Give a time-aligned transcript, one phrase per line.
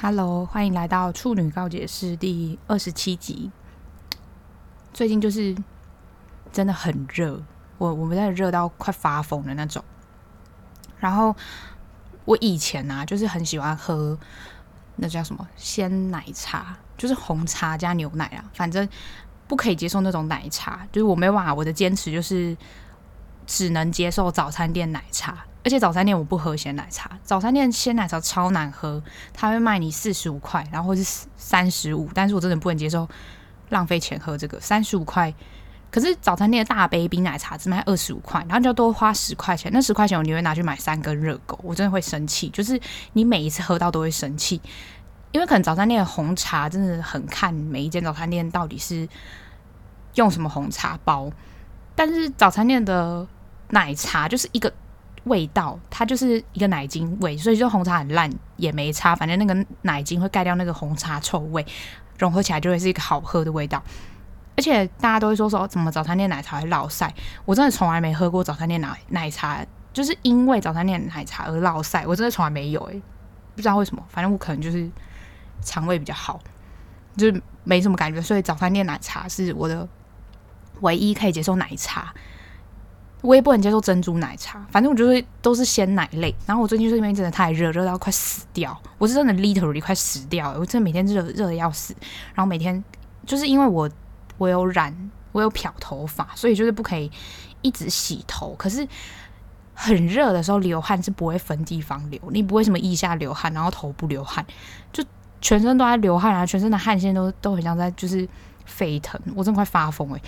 [0.00, 3.50] Hello，欢迎来到处女告解室第二十七集。
[4.92, 5.56] 最近就是
[6.52, 7.42] 真的很热，
[7.78, 9.84] 我我们在热到快发疯的那种。
[11.00, 11.34] 然后
[12.24, 14.16] 我以前啊，就是很喜欢喝
[14.94, 18.88] 那叫什么鲜奶茶，就是红茶加牛奶啊，反正
[19.48, 22.56] 不可以接受那种奶茶，就是我没办法，我的坚持就是
[23.48, 25.44] 只能接受早餐店奶茶。
[25.64, 29.02] 而且早餐店我不喝鲜奶茶，早餐店鲜奶茶超难喝，
[29.34, 33.06] 他会卖你四十五块，然后或是三十五，但是我真的不能接受
[33.68, 35.34] 浪费钱喝这个三十五块。
[35.90, 42.48] 可是早餐店的大杯冰奶茶只卖二十五块，然后你就多花十块钱，那十块钱我宁愿拿去买三根热狗，我真的会生气。
[42.50, 42.80] 就是
[43.14, 44.60] 你每一次喝到都会生气，
[45.32, 49.08] 因为可能早餐店的红茶真的很看每一间早餐店到底是
[50.14, 51.30] 用什么红茶包，
[51.94, 53.26] 但是早餐店的
[53.70, 54.72] 奶茶就是一个。
[55.24, 61.64] 味道，它就是一个奶精味，所以就红茶很烂也没差，反正那个奶精会盖掉那个红茶臭味，
[62.18, 63.82] 融合起来就会是一个好喝的味道。
[64.56, 73.00] 而且大家都会说说怎么早餐店奶茶会落晒，我真的从来没喝过早餐店奶奶茶，就是因为早餐店奶茶而落晒，我真的从来没有诶、
[73.54, 74.90] 不知道为什么，反正我可能就是
[75.62, 76.40] 肠胃比较好，
[77.16, 79.86] 就是没什么感觉，所以早餐店奶茶是我的
[80.80, 82.12] 唯一可以接受奶茶。
[83.20, 86.34] 我也不能接受珍珠奶茶，反正我觉得都是鲜奶类。
[86.46, 88.80] 然后我最近这边真的太热，热到快死掉。
[88.96, 91.94] 我是真的 literally 快死掉了，我真的每天热热的要死。
[92.34, 92.82] 然后每天
[93.26, 93.90] 就是因为我
[94.36, 97.10] 我有染，我有漂头发，所以就是不可以
[97.62, 98.54] 一直洗头。
[98.56, 98.86] 可是
[99.74, 104.44] 很热的时候流汗是不会分地方流，你不会什么腋下流汗，然后头部流汗，
[104.92, 105.04] 就
[105.40, 108.28] 全身都在流汗啊，全身的汗腺都都很像在就是
[108.64, 110.22] 沸腾，我真的快发疯诶、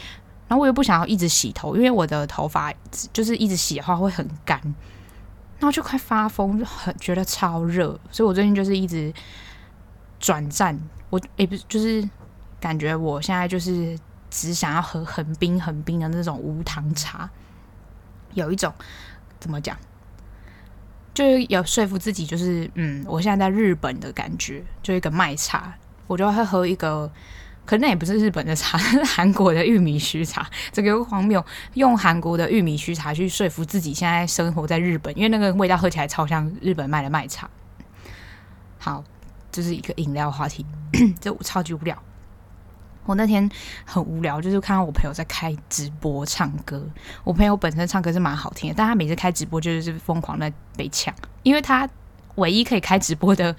[0.50, 2.74] 然后我又不想要一直洗头，因为我的头发
[3.12, 4.60] 就是一直洗的话会很干，
[5.60, 9.14] 然后就快发疯，就很觉得超热，所以我最近就是一直
[10.18, 10.76] 转战，
[11.08, 12.02] 我也不就是
[12.58, 13.96] 感觉我现在就是
[14.28, 17.30] 只想要喝很冰很冰的那种无糖茶，
[18.34, 18.74] 有一种
[19.38, 19.78] 怎么讲，
[21.14, 25.72] 就是有说服自己，就是嗯，我现在在日本的感觉，就一个卖茶，
[26.08, 27.08] 我就会喝一个。
[27.70, 30.44] 可那也不是日本的茶，是 韩国的玉米须茶。
[30.72, 31.44] 这个荒谬，
[31.74, 37.48] 用韩国的玉米须茶去说服自己现在生活在日本，因为那个味道喝起来超像日本卖的麦茶。
[38.76, 39.04] 好，
[39.52, 40.66] 这、是一个饮料话题，
[41.20, 41.96] 这超级无聊。
[43.04, 43.48] 我那天
[43.84, 46.84] 很无聊，就是看到我朋友在开直播唱歌。
[47.22, 51.14] 我朋友本身唱歌是蛮好听的，但他每次开直播就是疯狂的被抢，
[51.44, 51.88] 因为他
[52.34, 53.54] 唯一可以开直播的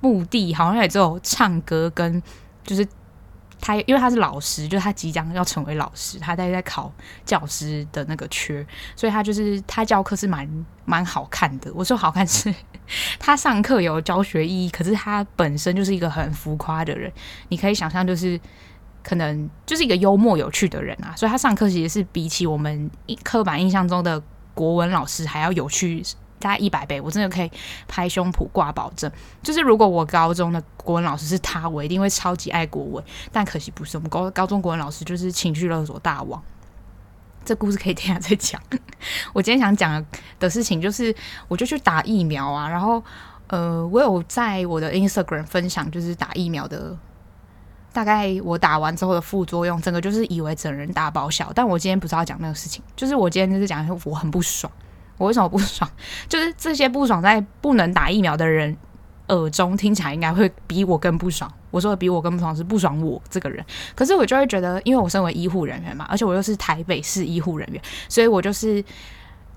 [0.00, 2.22] 目的，好像也只有唱歌跟
[2.62, 2.86] 就是。
[3.62, 6.92] 他因为他是老师，就他即将要成为老师，他在在考
[7.24, 11.72] 教师的那个缺，所以他就是他教课是蛮蛮好看的。
[11.72, 12.52] 我说好看是，
[13.20, 17.10] 他上课有教学意义，可是他本身就是一个很浮夸的人。
[17.50, 18.38] 你可以想象，就是
[19.04, 22.90] 可能就是一个幽默有趣的人啊，所以他上课其实是比起我们
[23.22, 24.20] 刻板印象中的
[24.54, 26.02] 国文老师还要有趣。
[26.42, 27.50] 大概一百倍，我真的可以
[27.86, 29.10] 拍胸脯挂保证。
[29.42, 33.04] 就是如果我高中的国文老师是他，我一定会超级爱国文。
[33.30, 36.42] 但可惜不是，我们高高中国文老师就是情绪勒索大王。
[37.44, 38.60] 这故事可以等下再讲。
[39.32, 40.04] 我今天想讲
[40.38, 41.14] 的事情就是，
[41.48, 42.68] 我就去打疫苗啊。
[42.68, 43.02] 然后，
[43.48, 46.96] 呃，我有在我的 Instagram 分享，就是打疫苗的
[47.92, 51.50] 大概我打完之后的副作用，整个就是以为整人大爆笑。
[51.52, 54.72] 但我今天不是要讲那个事情，就是我今天就是讲我很不爽。
[55.22, 55.88] 我为什么不爽？
[56.28, 58.76] 就是这些不爽，在不能打疫苗的人
[59.28, 61.48] 耳中听起来，应该会比我更不爽。
[61.70, 63.64] 我说的比我更不爽是不爽我这个人。
[63.94, 68.84] 可是我就会觉得，因为我身为医护人员嘛，而且我又是台北市医护人员，所以我就是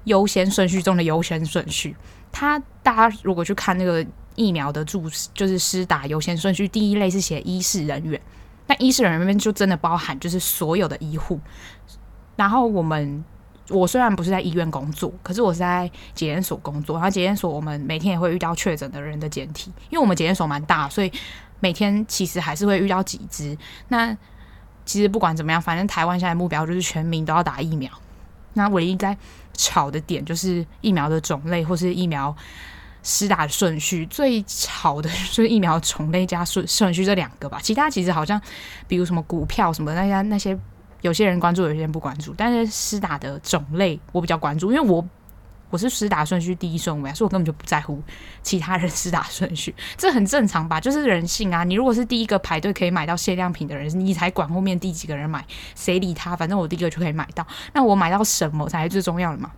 [0.04, 1.96] 优先顺序中的优先顺序。
[2.32, 4.06] 他大家如果去看那个
[4.36, 8.22] 疫苗的注，就是施打优先顺序，第一类是写医事人员，
[8.68, 11.40] 那医事人员里面就真的包含就是所有的医护，
[12.36, 13.26] 然后我们。
[13.70, 16.96] 我虽然不是在医院工作，可是我是在检验所工作。
[16.98, 21.12] 然后检验所我们每天也会遇到确诊的人的检体，因为我们检验所蛮大，所以
[21.60, 23.58] 每天其实还是会遇到几只。
[23.88, 24.16] 那
[24.86, 27.92] 其实不管怎么样，反正台湾现在目标就是全民都要打疫苗。
[28.54, 29.18] 那唯一在
[29.54, 32.36] 吵的点就是疫苗的种类或是疫苗
[33.02, 34.06] 施打的顺序。
[34.06, 37.58] 最吵的就是疫苗种类加顺顺序这两个吧。
[37.64, 38.40] 其他其实好像，
[38.88, 40.56] 比如什么股票什么那些那些。
[41.06, 42.34] 有些人关注，有些人不关注。
[42.36, 45.08] 但是施打的种类我比较关注，因为我
[45.70, 48.02] 我是施打顺序第一顺位，所以我根本就不在乎
[48.42, 50.82] 其他人施打顺序，这很正常吧？
[50.82, 51.64] 就是人性啊！
[51.64, 56.36] 你如果是第一个排队可以买到限量品的人，你才管后面第几个人买，谁理他？
[56.36, 57.46] 反正我第一个就可以买到。
[57.74, 59.52] 那我买到什么才是最重要的嘛？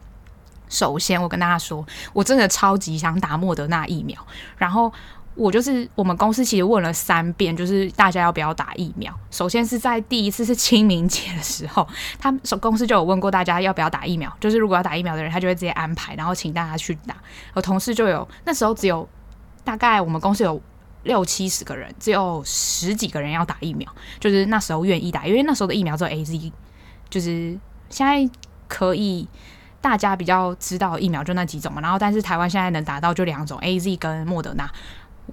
[0.67, 4.27] 首先，我跟大家说，我真的超级想打莫德纳疫苗，
[4.57, 4.91] 然后。
[5.37, 9.13] 我就是我们公司其实问了三遍，就是大家要不要打疫苗。
[9.29, 11.87] 首先是在第一次是清明节的时候，
[12.19, 17.15] 他们公司就有问过大家要不要打疫苗，就是如果要打疫苗的人，他就会直接安排，然后请大家去打。
[17.53, 19.07] 我同事就有那时候只有
[19.63, 20.61] 大概我们公司有
[21.03, 23.87] 六七十个人，只有十几个人要打疫苗，
[24.19, 26.51] 就是那时候愿意打，因为那时候的疫苗只有 AZ，
[27.09, 27.57] 就是
[27.89, 28.27] 现在
[28.67, 29.27] 可以。
[29.79, 34.69] 大家比较知道疫苗就那几种嘛，然后但是台湾现在能达到就两种，AZ 跟莫德纳。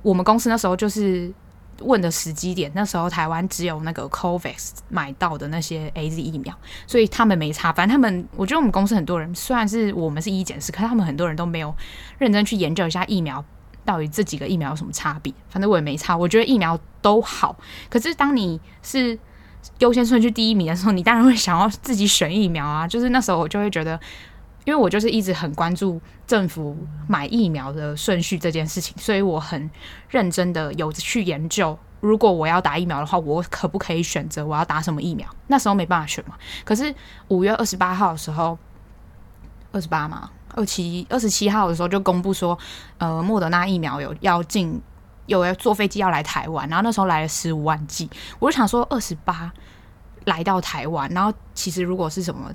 [0.02, 1.32] 我们公司那时候就是
[1.81, 6.56] 问的时机点，那时候台湾只有那个 COVAX 买到的那些 AZ 疫苗，
[6.87, 7.73] 所以他们没差。
[7.73, 11.75] 反正他们，我觉得我们公司很多人虽然是我们是医检师，可是他们很多人都没有
[12.19, 13.44] 认真去研究一下疫苗
[13.85, 15.32] 到底这几个疫苗有什么差别。
[15.49, 17.56] 反正我也没差，我觉得疫苗都好。
[17.88, 19.19] 可是当你是
[19.79, 22.87] 优先顺序第一名的时候，你当然会想要自己选疫苗啊。
[22.87, 23.99] 就是那时候我就会觉得。
[24.64, 26.75] 因为我就是一直很关注政府
[27.06, 29.70] 买疫苗的顺序这件事情，所以我很
[30.08, 35.28] 认真的有去研究，如果我要打疫苗的话，我可不可以选择我要打什么疫苗？
[35.49, 36.34] 那时候没办法选嘛。
[36.64, 36.94] 可是
[37.28, 38.58] 五月二十八号的时候，
[39.70, 42.58] 二十八嘛，二七二十七号的时候就公布说，
[42.96, 44.81] 呃，莫德纳疫苗有要进，
[45.26, 48.08] 有要坐飞机要来台湾，然后那时候来了十五万剂，
[48.38, 49.52] 我就想说二十八
[50.25, 52.50] 来到台湾，然后其实如果是什么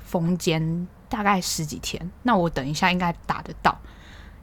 [0.00, 0.88] 封间。
[1.08, 3.76] 大概十几天，那我等一下应该打得到。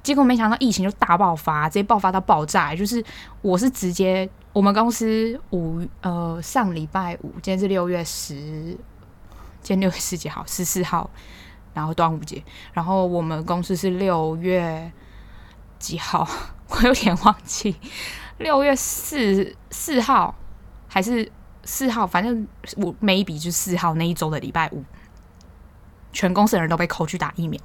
[0.04, 2.74] 结果没想到疫情就大爆发，直接爆发到爆炸。
[2.76, 3.04] 就是
[3.44, 8.34] 我是直接，我们公司五呃上礼拜五，今天是六月十，
[9.62, 11.08] 今天六月十几号，十四号，
[11.76, 12.44] 然后端午节，
[12.74, 14.92] 然后我们公司是六月
[15.78, 16.28] 几号，
[16.70, 17.76] 我有点忘记，
[18.40, 20.34] 六月四四号
[20.88, 21.32] 还是
[21.64, 22.48] 四号，反正
[22.78, 24.84] 我 maybe 就四号那一周的礼拜五。
[26.14, 27.60] 全公司的人都被扣去打疫苗，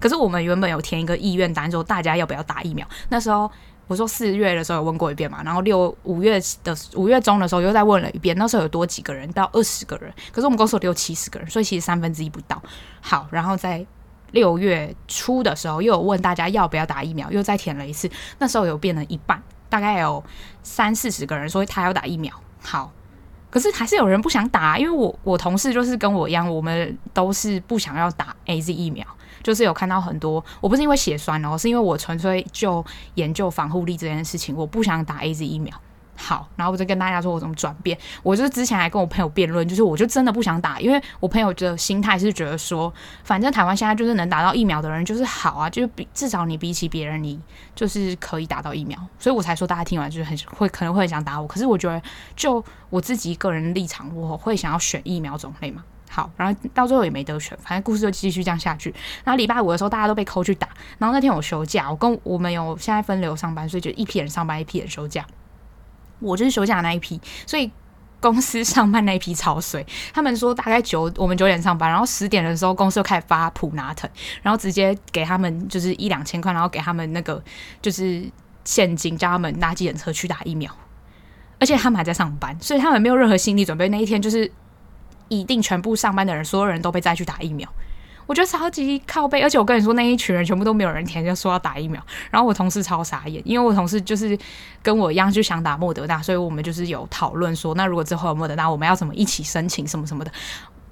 [0.00, 2.86] 可是我们原本有填一个意愿单，说大家要不要打疫苗。
[3.08, 3.50] 那时候
[3.86, 9.30] 我说四月的时候有问过一遍嘛，然后六五月的五月中的时候又再问了一遍，那时候有多几个人？
[9.32, 10.12] 到二十个人。
[10.32, 12.62] 可是我们公司有六七十个人，所以其实三分之一不到。
[13.00, 13.84] 好，然后在
[14.32, 20.24] 六月初的时候又有问大家要不要打疫苗，又再填了一次，那时候有变成一半，大概有
[20.62, 22.34] 三四十个人说他要打疫苗。
[22.62, 22.90] 好。
[23.54, 29.06] 可是还是有人不想打，因为我我同事就是跟我一样，我们都是不想要打 AZ 疫苗，
[29.44, 32.84] 就是有看到很多，我不是因为血栓哦，是因为我纯粹就
[33.14, 35.72] 研究防护力这件事情，我不想打 AZ 疫苗。
[36.16, 37.98] 好，然后我就跟大家说我怎么转变。
[38.22, 42.92] 我就是之前还跟我朋友辩论，就是我就真的不想打，因为我朋友的心态是觉得说，
[43.24, 47.40] 反正台湾现在就是能打到疫苗的人就是好啊，就是比至少你比起别人，你
[47.74, 51.46] 就是可以打到疫苗，所以我才说大家听完就是很会可能会很想打我。
[51.46, 52.00] 可是我觉得
[52.36, 55.84] 就我自己个人立场，我会想要选疫苗种类嘛。
[56.08, 58.94] 好，然后到最后也没得选，反正故事就继续这样下去。
[59.24, 65.26] 然后礼拜五的时候大家都被扣去打，然后那天我休假，我跟我们有现在分流上班，所以就一批人上班，一批人休假。
[66.24, 67.70] 我就是休假那一批，所以
[68.20, 69.86] 公司上班那一批超水。
[70.12, 74.08] 他们说大概九，我们九点上班，然后十点的时候公司就开始发普拿疼，
[74.42, 77.42] 然后直接给他们就是一两千块，然后给他们那个
[77.82, 78.24] 就是
[78.64, 80.74] 现金，叫他们搭计程车去打疫苗。
[81.60, 83.88] 而且他们还在上班，所以他们没有任何心理准备。
[83.88, 84.50] 那一天就是
[85.28, 87.66] 一定全部上班的人，所有人都被再去打疫苗。
[88.26, 92.02] 我觉得超级靠背，而且我跟你说，那一群人全部都没有人填，就说要打疫苗。
[92.30, 94.38] 然后我同事超傻眼，因为我同事就是
[94.82, 100.32] 跟我一样就想打莫德纳，所以我们就是有讨论说，那如果之后有莫德纳，我们要怎么一起申请什么什么的，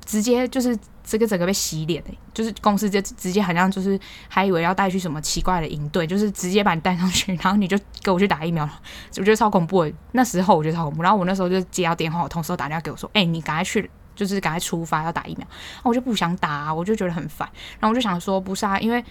[0.04, 2.02] 直接就是这个整个被洗脸、
[2.35, 8.68] 就是公司就直接好像就是还以为要带去什么奇怪的营队，就是直接把你带上去，然后你就给我去打疫苗，
[9.16, 9.95] 我觉得超恐怖、欸。
[10.12, 13.90] 那时候我觉得超恐怖，然后我那时候就接到电话，我同事都打电话给我说，哎、你赶快去。
[14.14, 15.47] 就是赶快出发要打疫苗，
[15.83, 17.49] 我就不想打啊，我就觉得很烦。
[17.81, 19.04] 然后我就想说，不是啊，因为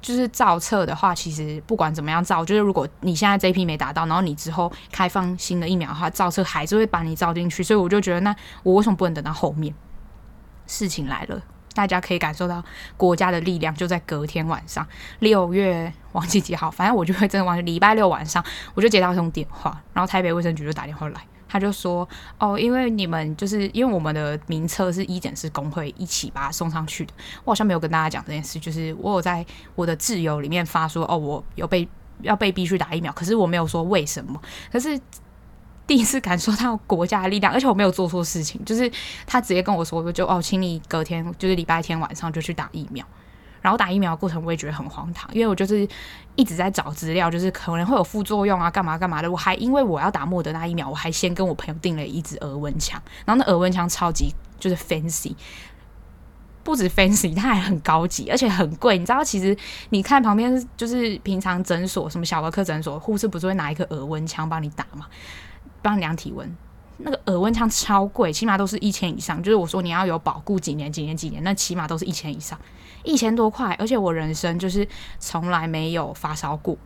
[0.00, 7.62] 就是造册的话，其实不管怎么样造，就是如果你现在这一批没打到，然后你之后开放新的疫苗的话，造册还是会把你造进去。
[7.62, 9.74] 所以我就觉得，那我为什么不能等到后面？
[10.66, 11.42] 事情来了，
[11.74, 12.64] 大家可以感受到
[12.96, 14.86] 国家的力量，就在隔天晚上，
[15.18, 17.62] 六月忘记几号，反正我就会真的忘记。
[17.62, 18.42] 礼拜六晚上，
[18.74, 21.20] 我就接到一通电话，然后台北卫生局就打电话来。
[21.50, 27.12] 他就说：“哦，因为你们就是因为我们的名册是医检师工会一起把它送上去的。
[27.44, 31.88] 我好像没有跟大家讲这件事，就是我有在我的挚友里面发说，哦，我有被
[32.22, 34.40] 要被逼去打疫苗，可是我没有说为什么。
[34.70, 34.98] 可是
[35.86, 38.90] 第一次感受到国家的力量，而且我没有做错事情，就是
[39.26, 43.04] 他直接跟我说，就哦，请你隔天就是礼拜天晚上就去打疫苗。”
[43.60, 45.86] 然后打疫苗的过程我也觉得很荒唐，因为我就是
[46.36, 49.30] 一直在找资料，就是可能会有副作用啊，干嘛干嘛的。
[49.30, 55.34] 我还因为我要打莫德纳疫苗，我还先跟我朋友订了一支额温枪，然后那额温枪超级就是 fancy，
[56.62, 58.98] 不止 fancy，它还很高级，而且很贵。
[58.98, 59.56] 你知道，其实
[59.90, 65.06] 你看旁边就是平常诊所，什么小儿科诊所，护士不是会拿一个耳温枪帮你打吗？
[65.82, 66.56] 帮你量体温。
[67.02, 69.42] 那个耳温枪超贵，起码都是一千以上。
[69.42, 72.58] 就是我说你要有保固几年几年几年，那起码都是一千以上，
[73.02, 73.74] 一千多块。
[73.78, 74.86] 而且我人生就是
[75.18, 76.76] 从来没有发烧过。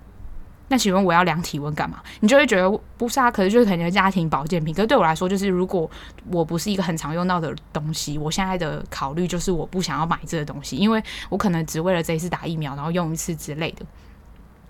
[0.69, 2.03] 那请问我要量体温干嘛？
[2.21, 4.75] 你就会觉得不是啊，可是就是可能家庭保健品。
[4.75, 5.89] 可是对我来说，就是如果
[6.31, 13.85] 我不是一个很常用到的东西，我现在的考虑就是我不想要买这个东西，因为我可能只为了这一次打疫苗，然后用一次之类的。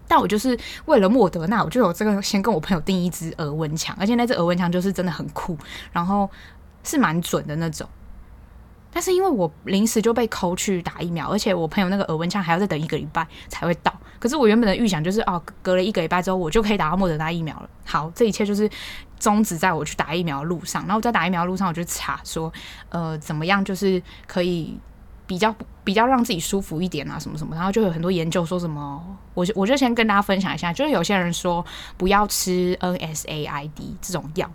[0.09, 5.57] 但我就是为了莫德纳，我就有这个先跟我朋友订一支额温枪，而且那支额温枪就是真的很酷，
[5.93, 6.29] 然后
[6.83, 7.89] 是蛮准的那种。
[8.95, 13.93] 但是因为我临时就被扣去打疫苗，而且我朋友那个额温枪还要再等一个礼拜才会到。
[14.19, 17.69] 可是我原本的预想就是哦，隔了一个礼拜之后我就可以打到莫德纳疫苗了。
[17.85, 18.71] 好，这一切就是
[19.19, 20.87] 终止在我去打疫苗的路上。
[20.87, 22.51] 然后在打疫苗的路上，我就查说，
[22.89, 24.79] 呃，怎么样就是可以。
[25.27, 31.65] 比较比较让自己舒服一点啊，什么什么，然后就有很多研究说什么，我就我就先跟大家分享一下，就是有些人说
[31.97, 33.71] 不要吃 NSAID
[34.03, 34.51] 这种药，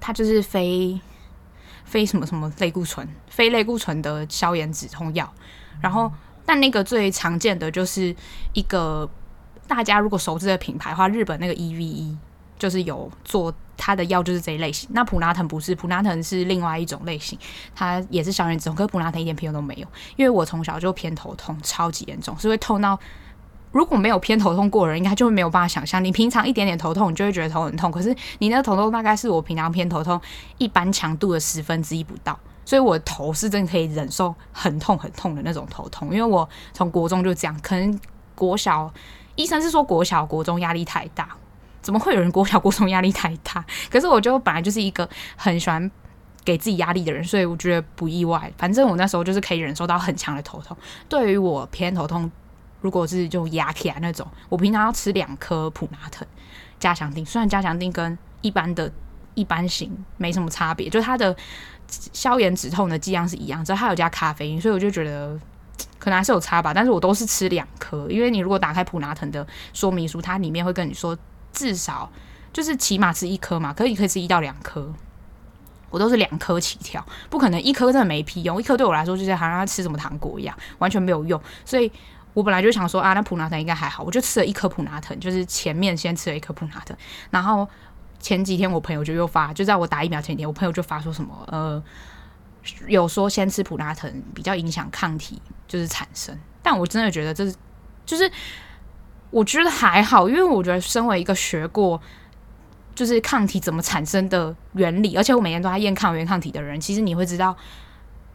[0.00, 0.98] 它就是非
[1.88, 5.28] 非什么什么类固醇、非类固醇的消炎止痛药，
[5.80, 6.12] 然后
[6.46, 8.14] 但那个最常见的就是
[8.52, 9.10] 一个
[9.66, 12.16] 大家如果熟知的品牌的话，日本那个 EVE。
[12.58, 14.90] 就是有做它的药，就是这一类型。
[14.92, 17.38] 那普拿疼不是，普拿疼是另外一种类型，
[17.72, 19.86] 它也是消炎止痛，可是普拿疼一点屁用都没有。
[20.16, 22.98] 因为我从小就偏头痛，超级严重，是会痛到
[23.72, 26.02] 如果没有偏头痛过人，应该就会没有办法想象。
[26.02, 30.20] 你平常一点点头痛，你就会觉得头很痛，可是你那个头痛大概是我平常偏头痛
[30.58, 36.12] 一般强度的十分之一不到，所以我头是真的可以忍受很痛很痛的那种头痛。
[36.12, 38.00] 因为我从国中就这样，可能
[38.34, 38.92] 国小
[39.36, 41.28] 医生是说国小国中压力太大。
[41.80, 43.64] 怎么会有人国小国中压力太大？
[43.88, 45.90] 可是我就本来就是一个很喜欢
[46.44, 48.52] 给自己压力的人，所以我觉得不意外。
[48.58, 50.76] 反正我那时候就是可以忍受到很强的头痛。
[51.08, 52.30] 对于我偏头痛，
[52.80, 56.26] 如果是就压起来那种，我平常要吃两颗普拿疼
[56.78, 57.24] 加强定。
[57.24, 58.90] 虽然加强定跟一般的
[59.34, 61.34] 一般型没什么差别，就它的
[61.88, 65.38] 消炎止痛的剂量是一样，只是它有加咖啡因，所以我就觉得
[65.98, 66.72] 可能还是有差吧。
[66.74, 71.16] 但是我都是吃两颗，因为你如果打开普拿疼的说明书，它里面会跟你说。
[71.50, 72.08] 至少
[72.52, 74.92] 就是起码吃一颗嘛，可以可以吃一到两颗，
[75.90, 81.40] 我都是两颗起跳，不可能一颗真的没屁用，一颗对我来说就是好像吃什么糖果一样，完全没有用。
[81.64, 81.90] 所以
[82.38, 86.96] 我本来就想说啊，那普拿疼应该还好，我就吃了一颗普拿疼，就是前面先吃了一颗普拿疼，
[87.30, 87.68] 然后
[88.20, 91.82] 前几天我朋友就又发，就在我打疫苗前几天，我朋友就发说什么呃，
[92.86, 97.54] 有说先吃普拿疼比较影响抗体就是产生，但我真的觉得这是
[98.06, 98.30] 就是。
[99.30, 102.00] 我觉得还好，因为我觉得身为一个学过
[102.94, 107.54] 就是抗体怎么产生的原理，而且我每天都在验抗原抗体的人，其实你会知道，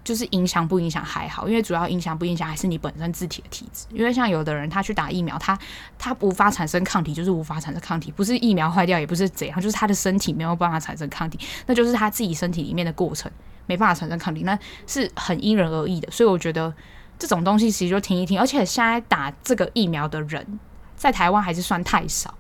[0.04, 3.86] 就是影响不影响还好，因为主要影响不影响还是你本身自体的体质。
[3.92, 5.58] 因为像有的人他去打疫苗，他
[5.98, 13.32] 他无法产生抗体，就是无法产生抗体，不是疫苗坏掉，也不是怎样，就是他的身体没有办法产生抗体，那就是他自己身体里面的过程
[13.66, 16.12] 没办法产生抗体，那是很因人而异的。
[16.12, 16.74] 所以我觉得
[17.18, 20.60] 这种东西其实就听一听，而且现在打这个疫苗的人。
[20.96, 22.34] 在台湾还是算太少，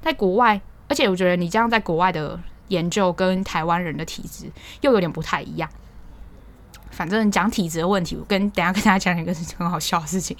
[0.00, 5.68] 在国外，而且我觉得你这样在国外的研究跟台湾人的体质又有点不太一样。
[6.90, 10.36] 反正讲体质的问题，我跟等下跟大家讲一个很好笑的事情。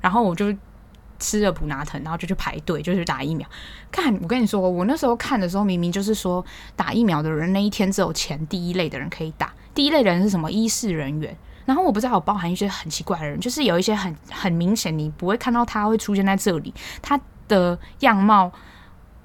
[0.00, 0.54] 然后我就
[1.18, 3.48] 吃了普拿疼，然后就去排队，就去打疫苗。
[3.90, 6.44] 看，我跟你说，我那时候看的时候，明明就是说
[6.76, 9.52] 打疫苗的人那一天只有前第一类的人可以打。
[9.74, 10.50] 第一类的人是什么？
[10.50, 11.36] 医事人员。
[11.64, 17.18] 然后我不知道有包含一些很奇怪的人，就是有一些很很明显你不会看到他会出现在这里，他
[17.48, 18.52] 的 样貌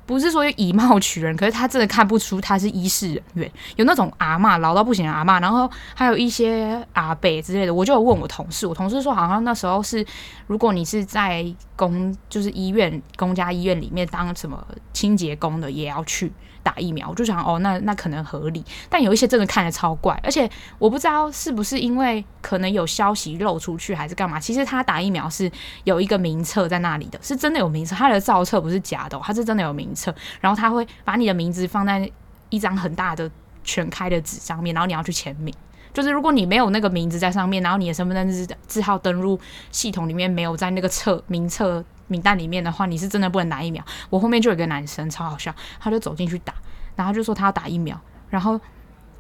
[0.09, 3.51] 不是说以貌取人，可是他真的看不出他是医事人员。
[3.75, 7.71] 有那种阿妈老到不行的阿妈，然后还有一些阿伯之类的。
[7.71, 10.03] 我就有问我同事，我同事说好像那时候是，
[10.47, 16.33] 如果你是在公就是医院公家医院里面当什么清洁工的，也要去。
[16.63, 24.39] 打疫苗，我就想哦，那那可能合理，但有一些真的看着超怪，而且我不知道是不是因为可能有消息漏出去，还是干嘛。
[24.39, 25.49] 其实他打疫苗是
[25.83, 30.13] 有一个名册在那里的，是真的有名册，他的造册不是假的，他是真的有名册。
[30.41, 32.09] 然后他会把你的名字放在
[32.49, 33.29] 一张很大的
[33.63, 35.53] 全开的纸上面，然后你要去签名。
[35.93, 39.39] 就是如果你没有那个名字在上面，然后你的身份证字字号登录
[39.71, 41.83] 系统里面没有在那个册名册。
[42.09, 43.81] 名单里面的话，你是真的不能打疫苗。
[44.09, 46.53] 我后面就有一个男生超好笑，他就走进去打，
[46.97, 47.97] 然后就说他要打疫苗，
[48.29, 48.59] 然后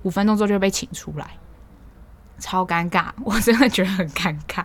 [0.01, 1.31] 五分钟之后就被请出来，
[2.39, 4.63] 超尴尬，我真的觉得很尴尬。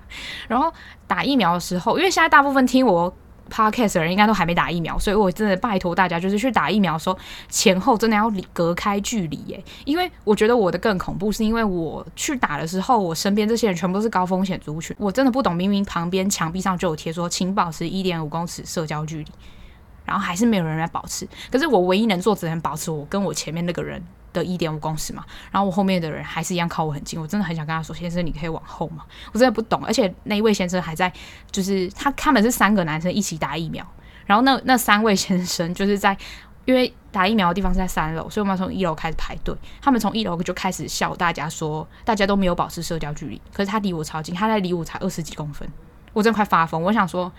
[0.49, 0.73] 然后
[1.07, 3.15] 打疫苗的时候，因为现在大部分听我
[3.51, 9.63] Podcast 的人应该都还没打疫苗，所以我真的拜托大家，就是去打疫苗的时候，前后真的要隔开距离耶。
[9.85, 19.27] 因为我觉得我的更恐怖，是因为我去打的时候，我身边这些人全部都是高风险族群，我真的不懂，明明旁边墙壁上就有贴说，请保持一点五公尺社交距离，
[20.05, 21.29] 然后还是没有人来保持。
[21.51, 24.03] 可是我唯一能做，只能保持我跟我前面那个人
[24.35, 29.05] 的一点五公尺嘛，然后我后面的人还是一样靠我很近，我真的很想跟他说，先生，你可以往后吗？
[29.33, 31.11] 我真的不懂，而且那一位先生还在，
[31.51, 33.87] 就是他他们是三个男生一起打疫苗，
[34.27, 36.15] 然后那那三位先生就是在，
[36.67, 45.67] 因为打疫苗的地方是在三楼，所以我们要从一楼开始排队，他们从一楼就开始笑大家说，大家都没有保持社交距离，可是他离我超近，他在离我才二十几公分，
[46.13, 47.33] 我真的快发疯，我想说。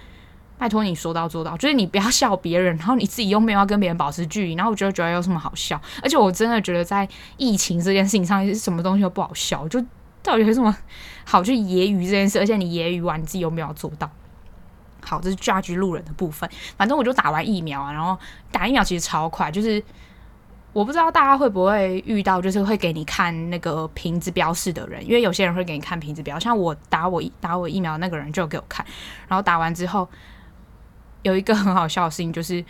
[0.58, 5.80] 拜托你说到做到，就是你不要笑别人，然后你自己又没有跟别人保持距离，然后我觉得觉得有什么好笑？
[6.02, 9.84] 而且我真的觉得在疫情这件事情上，什么东西都不好笑，就
[10.24, 10.74] 到底有什么
[11.26, 12.40] 好去揶揄这件事？
[12.40, 14.10] 而且你揶揄完，你自己有没有做到？
[15.04, 16.50] 好，这是 judge 路人的部分。
[16.78, 18.18] 反正我就打完疫苗啊，然后
[18.50, 19.84] 打疫苗其实超快，就是
[20.72, 28.86] 我不知道大家会不会遇到，就是会给你看那个瓶子标示的人，因为有些人会给你看瓶子标，像我打我打我疫苗那个人就给我看，
[29.28, 30.08] 然后打完之后。
[31.26, 32.64] 有一个很好笑的事情，就是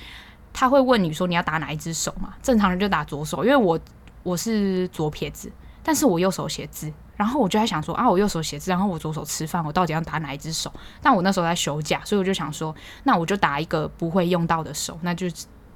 [0.53, 2.33] 他会问你说你要打哪一只手嘛？
[2.41, 3.77] 正常人就打左手，因为我
[4.23, 5.51] 我是左撇子，
[5.83, 10.71] 但是我右手写字，然后我就在想说啊，我右手写字，然后我左手吃饭，我到底要打哪一只手？
[11.01, 15.27] 但我那时候在休假，所以我就想说，那我就打一个不会用到的手，那就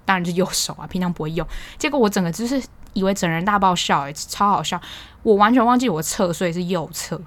[0.06, 1.46] 当然是右手啊，平常不会用。
[1.78, 4.80] 结果我整个就是以为整人大爆笑，欸，诶，超好笑，
[5.24, 7.20] 我完全忘记我侧睡是右侧，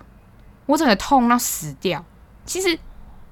[0.64, 2.02] 我整个痛到死掉。
[2.46, 2.78] 其实。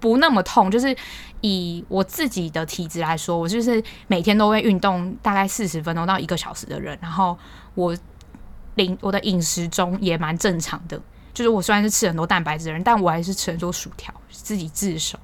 [0.00, 0.96] 不那么痛，就是
[1.42, 7.38] 以我自己的体质来说，我就是每天都会运动大概四十分钟到一个小时的人，然后
[7.74, 7.96] 我
[8.76, 11.00] 饮我的饮食中也蛮正常的，
[11.34, 15.18] 就是我虽然是吃很多蛋白质的人，但我还是吃很多薯条，自己自首，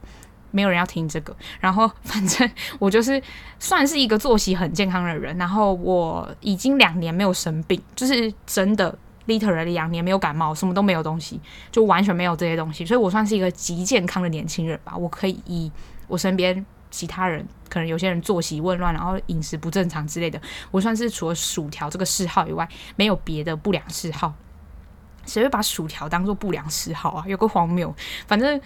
[0.51, 1.35] 没有人要听这个。
[1.59, 3.23] 然后反正我就是
[3.59, 8.97] 算是一个作息很健康的人，然后我已经两年没有生病，就是真的。
[9.27, 11.41] Literally 两年没有感冒，什么都没有东西，
[11.71, 14.97] 就完全没有这些东西，所以我算是一个极健康的年轻人吧。
[14.97, 15.71] 我可以以
[16.07, 20.41] 我身边其他人，可能有些人作息紊乱，然后饮食不正常之类的，
[20.71, 24.33] 我算是除了薯条这个嗜好以外，没有别的不良嗜好。
[25.27, 27.25] 谁会把薯条当做不良嗜好啊？
[27.27, 27.93] 有个荒谬。
[28.29, 28.61] 反正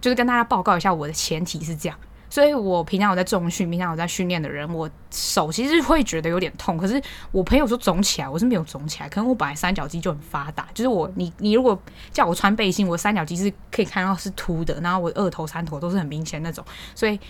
[0.00, 1.96] 就是跟大家报告一下，我的前提是这样。
[2.32, 6.78] 所以我平常有在重训，平常有在训练的人，我手其实会觉得有点痛。
[6.78, 6.98] 可是
[7.30, 9.08] 我朋友说肿起来，我是没有肿起来。
[9.10, 11.78] 可能我本来三角肌就很发达，就是我你你如果
[12.10, 16.64] 叫我穿背心，我三角肌是可以看到是凸的，然后我二头三头都是很明显那种。
[16.94, 17.20] 所以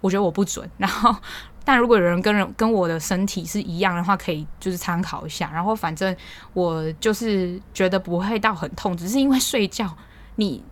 [0.00, 0.66] 我觉得我不准。
[0.78, 1.14] 然后，
[1.62, 5.50] 但如果有人跟人跟我的身体是一样的话，可以就是参考一下。
[5.52, 6.16] 然后反正
[6.54, 9.94] 我就是觉得不会到很痛，只是因为睡觉
[10.36, 10.64] 你。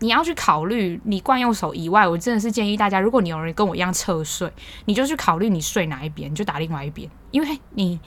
[0.00, 4.52] 你要去考虑你惯用手以外，我真的是建议大家，如果你有人跟我一样侧睡，
[4.86, 8.00] 你就去考虑你睡哪一边，你就打另外一边，因为你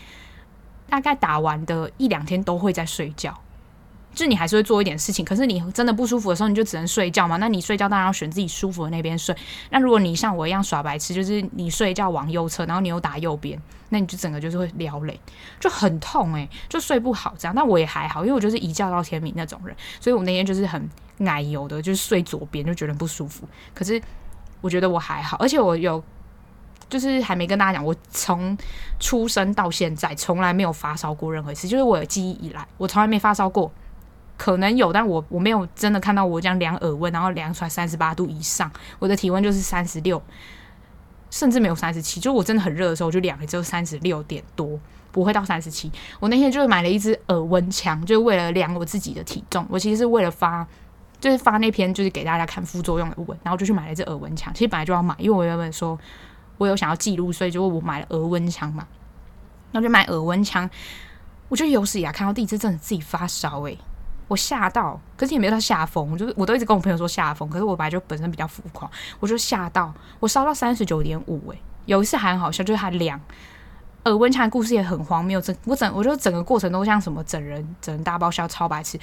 [0.90, 3.34] 大概打完的一两天都会在睡觉。
[4.16, 7.38] 就你还是会做一点事情，可是你真的不舒服的时候，你就只能睡觉嘛。
[7.38, 9.36] 那你睡觉当然要选自己舒服的那边睡。
[9.72, 15.20] 那如果你像我一样耍白痴，就是你睡觉往右侧，然后你又打右边，那你就整个就是会撩累，
[15.60, 17.56] 就很痛诶、就睡不好这样。
[17.56, 23.48] 但我也还好，因为我就是一觉到天明那种人，所以我那天就是很奶油的，就是睡左边就觉得不舒服。
[23.74, 24.02] 可是
[24.62, 26.04] 我觉得我还好，而且我有
[26.90, 28.58] 就是还没跟大家讲，我从
[29.00, 33.72] 出生到现在从来没有发烧过任何一次，就是我有记忆以来，我从来没发烧过。
[34.36, 40.22] 可能有，但我我没有真的看到我这样量耳温，然后量出来三十八度以上，我的体温就是三十六，
[41.30, 42.20] 甚至没有三十七。
[42.20, 44.78] 就我真的很热的时候，我就量了只有三十六点多，
[45.12, 45.90] 不会到三十七。
[46.20, 49.66] 我那天就是买了一支耳温枪，就是为了量我自己的体重。
[49.70, 50.68] 我其实是为了发，
[51.24, 54.54] 就是发那篇就是给大家看副作用的文，然后就去买了一支耳温枪。
[54.54, 55.98] 其实本来就要买，因为我原本说
[56.58, 58.86] 我有想要记录，所以就我买了耳温枪嘛。
[59.72, 60.70] 然后就买耳温枪，
[61.48, 63.78] 我就有史以来看到第一次真的自己发烧诶、
[64.28, 68.90] 我吓到，可是也没有到吓疯，就是我都一直跟我朋友说吓疯，可是我本来就本身比较浮夸，
[69.22, 73.20] 我就吓到，我烧到三十九点五，诶，有一次还很好笑，就是还量
[74.06, 79.00] 耳温枪的故事也很荒谬，整我整我觉得整个过程都像什么整人整人大爆笑超白痴。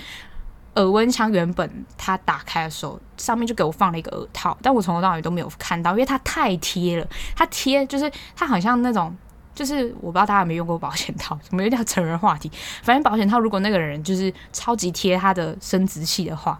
[0.76, 9.14] 耳温枪原本它打开的时候，上面就给我放了一个耳套，但我从头到尾都没有看到，因为它太贴了，它贴就是它好像那种。
[9.52, 12.50] 就是我不知道大家有没有用过保险套，怎么有点成人话题。
[12.82, 16.58] 反正保险套如果那个人就是超级贴他的生殖器的话，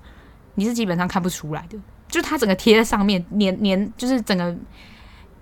[0.57, 1.79] 你是基本上看不出来的。
[2.09, 4.55] 就他整个贴在上面，粘粘就是整个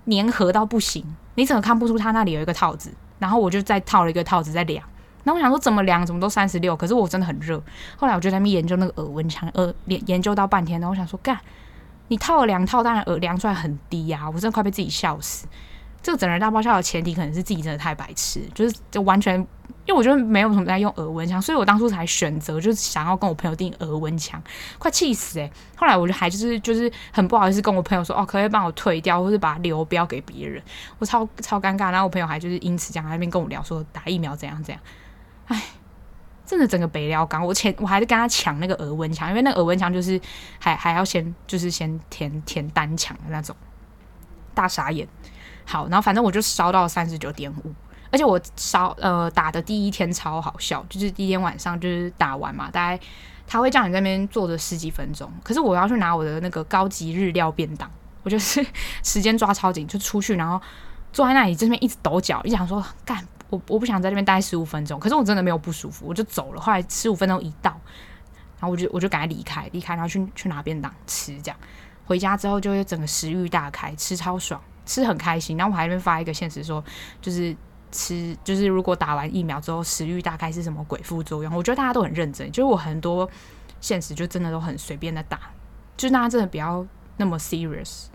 [0.09, 1.05] 粘合到不行，
[1.35, 2.93] 你整个看不出他那里有一个套子。
[3.19, 4.85] 然后我就再套了一个套子再量。
[5.29, 7.63] 那我想说怎么量怎么都三十六，可是我真的很热。
[7.99, 11.39] 后来我就在那边研究那个耳温枪，耳研研究到半天，然后我想说干，
[12.09, 15.47] 你套了两套，当然耳量出来很低啊，我真的快被自己笑死。
[16.01, 19.35] 这个整人大爆笑的前提可能是自己真的太白痴，就是就完全，
[19.85, 24.41] 因为我觉得没有什么在用耳温枪，所以我当初才选择就是想要跟我朋友订耳温枪，
[24.79, 30.63] 快气死诶、后来我就还就是就是很不好意思跟我朋友说，哦，可以帮我退掉，或是把它流标给别人，
[31.01, 31.91] 我超超尴尬。
[31.91, 34.81] 然后我朋友还就是因此讲在那边跟我聊说打疫苗怎样怎样，
[35.49, 35.63] 哎，
[36.47, 40.19] 真的整个北料港，我前我还是跟他抢那个额温枪，因为那个额温枪就是
[40.59, 43.55] 还还要先就是先填填单抢的那种，
[44.55, 45.07] 大傻眼。
[45.67, 47.75] 好，然后反正我就烧到三十九点五，
[48.11, 52.99] 而且我烧呃打的第一天超好笑，就是第一天晚上就是打完嘛，大概
[53.47, 57.91] 他会叫你在那边坐着十几分钟，可是我要去拿我的那个高级日料便当，
[58.23, 58.65] 我就是
[59.05, 60.59] 时间抓超紧，就出去，然后
[61.13, 66.61] 坐在那里这边一直抖脚，一直想说干我我不想在这边待十五分钟，可是我真的没有不舒服，我就走了。
[66.61, 67.71] 后来十五分钟一到，
[68.59, 71.59] 然后我就我就赶快离开，离开然后去去拿便当吃，这样
[72.05, 74.61] 回家之后就会整个食欲大开，吃超爽。
[74.87, 76.83] 吃很开心，然后我还那边发一个现实说，
[77.21, 77.55] 就是
[77.93, 81.55] 吃，就是如果打完疫苗之后食欲大概是什么鬼副作用？
[81.55, 83.29] 我觉得大家都很认真，就是我很多
[83.83, 85.39] 现实就真的都很随便的打，
[85.95, 86.87] 就是大家真的不要
[87.19, 88.07] 那么 serious，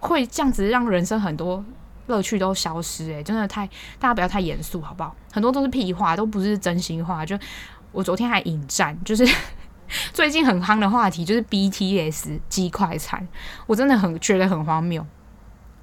[0.00, 1.64] 会这样子让人生很多
[2.06, 3.66] 乐趣都消失诶、真的太
[3.98, 5.14] 大家不要太严肃好不好？
[5.32, 7.24] 很多都是屁话，都不是真心话。
[7.24, 7.38] 就
[7.92, 9.26] 我昨天还引战，就是
[10.12, 13.26] 最近很夯的话题，就是 BTS 鸡块餐，
[13.66, 15.04] 我真的很觉得很荒谬。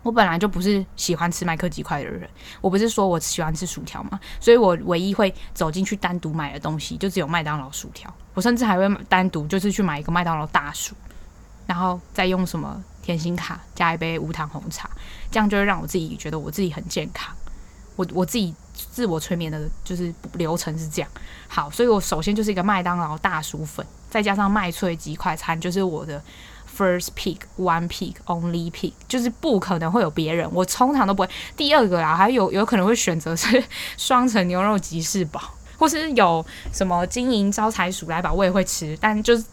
[0.04, 2.28] 我本来就不是喜欢吃麦克鸡块的人，
[2.60, 8.12] 我不是说我喜欢吃薯条嘛，所以我唯一会走进去单独买的东西就只有麦当劳薯条。
[8.34, 10.96] 我甚至还会单独就是去买一个麦当劳大薯，
[11.68, 14.90] 然后再用什么甜心卡加一杯无糖红茶，
[15.30, 17.36] 这样就会让我自己觉得我自己很健康。
[17.96, 21.12] 我我自己自我催眠的就是流程是这样。
[21.48, 26.22] 好，所以我首先就是一个麦当劳大薯粉，再加上麦脆鸡块餐，就是我的。
[26.74, 31.30] First pick, one pick, only pick，就是不可能会有别人，我通常都不会。
[31.58, 33.62] 第二个啦，还有有可能会选择是
[33.98, 35.42] 双层牛肉吉士堡，
[35.78, 38.98] 或是有什么金银招财鼠来宝，我也会吃。
[39.02, 39.44] 但就是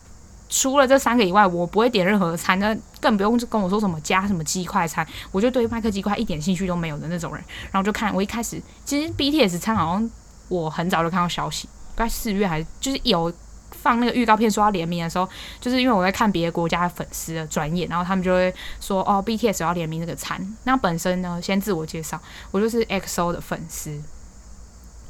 [0.49, 7.45] 除了这三个以外，我不会点任何的餐，那更不用跟我说什么加什么鸡块餐，我就对麦克鸡块一点兴趣都没有的那种人。
[7.71, 10.11] 然后就看我一开始，其实 BTS 餐好像
[10.49, 13.33] 我很早就看到消息，大概四月还是就是有。
[13.71, 15.29] 放那个预告片说要联名的时候，
[15.61, 20.41] 就是因为我在看别的国家的粉丝的专页，然后他们就会说哦，BTS 要联名那个餐。
[20.65, 24.03] 那本身呢，先自我介绍，我就是 X O 的粉丝。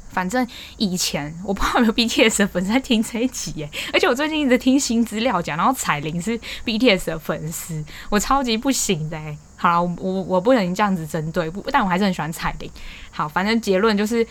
[0.09, 0.45] 反正
[0.77, 9.17] 以前我不知道有没有 BTS 的粉丝在听这一集耶， 而且我最近一直听新资料讲，然后彩铃是 BTS 的粉丝，我超级不行的。
[9.55, 12.69] 好了，我我我不能这样子针对，不，但我还是很喜欢彩铃。
[13.11, 14.25] 好，反正结论就是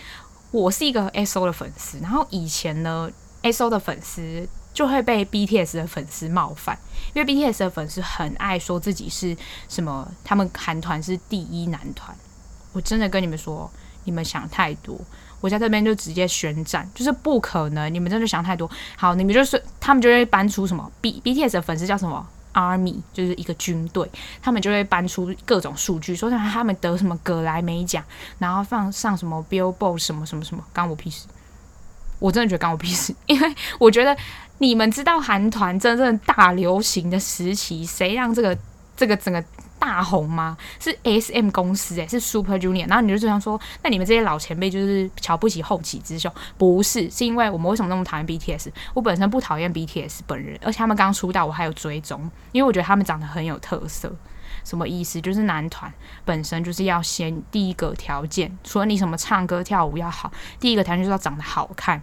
[0.51, 3.09] 我是一个 SO 的粉丝，然后以前呢。
[3.41, 6.77] ，SO 的粉丝就会被 BTS 的粉丝冒犯，
[7.13, 9.33] 因为 BTS 的粉丝很爱说自己是
[9.69, 12.13] 什么，他们韩团是第一男团。
[12.73, 13.71] 我真的跟你们说，
[14.03, 14.99] 你们想太多。
[15.41, 18.69] 我在这边就直接宣战，就是不可能，你们真的想太多。
[18.95, 24.09] 好，你们就是他们就会搬出什么 B BTS 的粉丝叫什么 Army，就是一个军队，
[24.41, 28.03] 他们就会搬出各种数据，说他们得什么格莱美奖，
[28.37, 31.27] 然后放上什么 Billboard 什么什么什么，关我屁事。
[32.19, 34.15] 我真的觉得关我屁事，因为我觉得
[34.57, 38.57] 你们知道韩团真正大流行的时期，谁让这个
[38.97, 39.41] 这个整个
[39.79, 40.57] 大红吗？
[40.79, 42.87] 是 SM 公司诶、是 Super Junior。
[42.87, 46.31] 然后你就这样说，那你们这些老前辈就是瞧不起后起之秀？
[46.57, 48.69] 不是，是因为我们为什么那么讨厌 BTS？
[48.93, 54.13] 我本身不讨厌 BTS 本人，而且他们刚出道，我还有追踪，因为我觉得他们长得很有特色。
[54.65, 55.21] 什么意思？
[55.21, 55.91] 就是男团
[56.25, 62.01] 本身就是要先第一个条件，除了你什么唱歌跳舞要好，第一个条件就是要长得好看。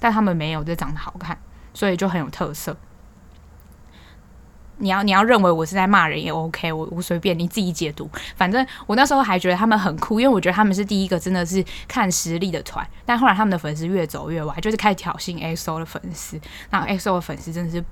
[0.00, 1.38] 但他们没有，就长得好看，
[1.72, 2.76] 所以就很有特色。
[4.78, 8.10] 你要你要认为我是在骂人也 OK，我我随便你自己解读。
[8.36, 12.86] 反正我那时候还觉得他们很酷，因为我觉得他们是第一个真的是看实力的团。
[13.04, 16.40] 但后来他们的粉丝越走越歪，就是开始挑衅 EXO 的粉丝。
[16.70, 17.84] 那 EXO 的粉丝真的是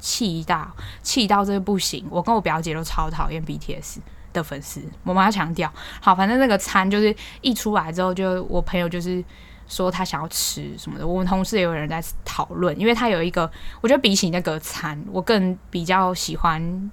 [0.00, 0.70] 气到
[1.02, 2.06] 气到这个不行。
[2.10, 3.98] 我跟我表姐都超讨厌 BTS
[4.32, 4.82] 的粉丝。
[5.04, 9.22] 我们要强调，好，反正那个餐就是一出来之后，就我朋友就是。
[9.70, 16.90] 说他想要吃什么的，我们同事也有人在讨论，因为他有一个，我觉得比起那个餐，我更比较喜欢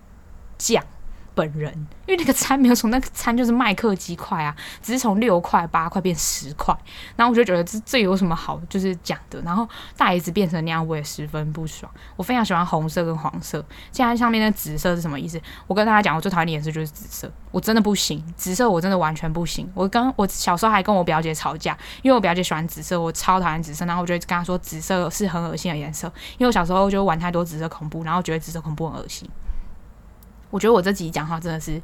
[0.58, 0.82] 酱。
[1.38, 1.72] 本人，
[2.08, 6.76] 因为那个餐没有从那个餐就是麦克鸡块啊，只是从六块八块变十块，
[7.16, 11.92] 然后我就觉得这这有什么好就是讲的，然后大 S 变成那样，我也十分不爽。
[12.16, 15.40] 我非常喜欢红色跟黄色，现在上面的紫色是什么意思？
[15.68, 19.72] 我跟大家讲，我最讨厌的颜色就是紫色，我真的不行，紫色我真的完全不行。
[19.76, 29.30] 我刚我小时候还跟我表姐吵架，因为我表姐喜欢紫色，我超讨厌紫色，然后我就跟她说紫色是很恶心的颜色，因为我小时候就玩太多紫色恐怖，然后觉得紫色恐怖很恶心。
[30.50, 31.82] 我觉得我这集讲话真的是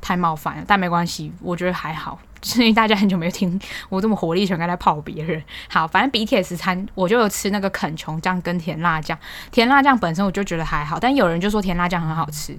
[0.00, 2.18] 太冒犯了，但没关系，我觉得还好，
[2.56, 5.42] 因为大家很久没有听我这么火力全开在泡别人。
[5.68, 9.18] 好，反正 BTS 餐我就有吃那个肯琼酱跟甜辣酱，
[9.50, 12.56] 甜辣酱本身我就觉得还好，但有人就说甜辣酱很好吃。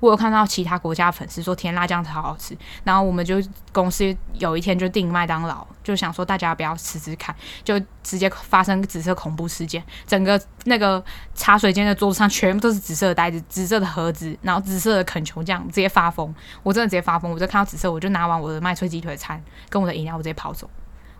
[0.00, 3.36] 我有看到其他国家粉丝说甜辣酱超好吃，然后我们就
[3.72, 11.02] 公司有一天就订麦当劳，就想说大家不要吃吃看，就直接发生紫色恐怖事件，整个那个
[11.34, 20.68] 茶水间的桌子上全部都是紫色的袋子、紫色的盒子，然后紫色的肯琼酱，直接发疯，我真的直接发疯，我就看到紫色，我就拿完我的麦脆鸡腿餐跟我的饮料，我直接跑走。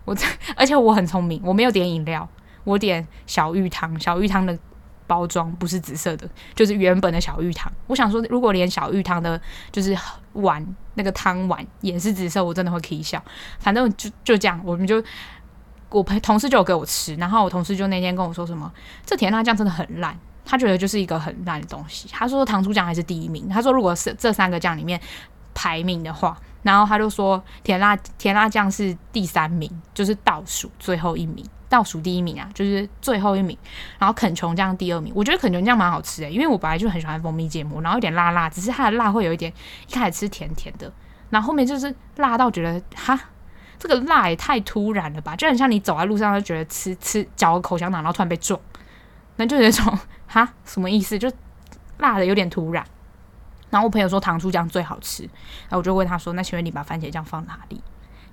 [0.04, 2.28] 我这 而且我很聪明，我没有点饮料，
[2.64, 4.56] 我点小玉汤，小玉汤的。
[5.06, 7.72] 包装不是紫色的，就是原本的小玉汤。
[7.86, 9.40] 我想说，如果连小玉汤的，
[9.70, 9.96] 就是
[10.32, 10.64] 碗
[10.94, 13.22] 那个汤碗也是紫色，我真的会可以笑。
[13.58, 15.02] 反正就就这样，我们就
[15.88, 18.70] 我朋同事就有给我吃，然后我同事就那天跟我说什么，
[19.04, 22.08] 这甜辣酱真的很烂，他觉得就是一个很烂的东西。
[22.10, 25.00] 他说糖醋酱还是第一名，他说如果是这三个酱里面
[25.54, 31.44] 排名的话，然后他就说甜辣甜辣酱是第三名，就是倒数最后一名。
[31.68, 33.56] 倒数第一名啊，就是最后一名，
[33.98, 35.12] 然后肯琼酱第二名。
[35.14, 39.52] 我觉得肯琼酱蛮好吃的，因为我本来就很喜欢蜂蜜芥末，然后有点辣辣，只是它的辣会有一点，
[39.88, 40.92] 一开始吃甜甜的，
[41.30, 43.18] 然后后面就是辣到觉得哈，
[43.78, 48.60] 这个辣也太突然了吧，就很像你走在路上就觉得吃吃嚼口香糖，然后突然被撞，
[49.36, 51.30] 那就有一种哈什么意思，就
[51.98, 52.84] 辣的有点突然。
[53.68, 57.82] 然后我朋友说糖醋酱最好吃，然后我就问他说，那请问你把番茄酱放哪里？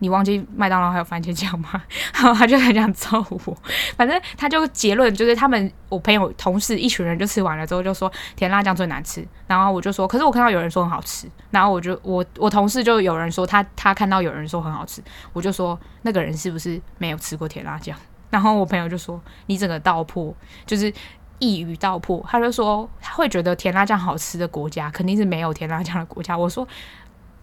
[0.04, 1.82] 你忘记麦当劳还有番茄酱吗？
[2.14, 3.58] 然后他就很想揍我。
[3.96, 9.26] 反正他就结论就是他们我朋友同事一群人就吃完了之后就说甜辣酱最难吃。
[9.48, 11.26] 然后我就说，可是我看到有人说很好吃。
[11.52, 17.98] 然后我就我我同事就有人说他他看到有人说很好吃，我就说那个人是不是没有吃过甜辣酱？
[18.30, 20.36] 然后我朋友就说你整个道破，
[20.66, 20.94] 就是
[21.40, 22.22] 一语道破。
[22.28, 26.38] 他就说他会觉得甜辣酱好吃的国家肯定是没有甜辣酱的国家。
[26.38, 26.68] 我说。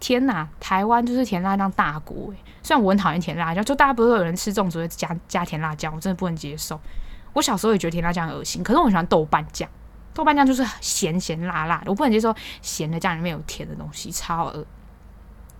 [0.00, 2.38] 天呐，台湾就是甜辣酱大国诶！
[2.62, 6.80] 虽然我很讨厌甜辣酱，就大家不是有人吃粽子会加加甜辣酱，我真的不能接受。
[7.34, 9.68] 我小时候也觉得甜辣酱恶心，可是我很喜欢豆瓣酱，
[10.14, 14.66] 豆瓣酱就是咸咸辣辣的，我不能接受咸的酱里面有甜的东西，超恶。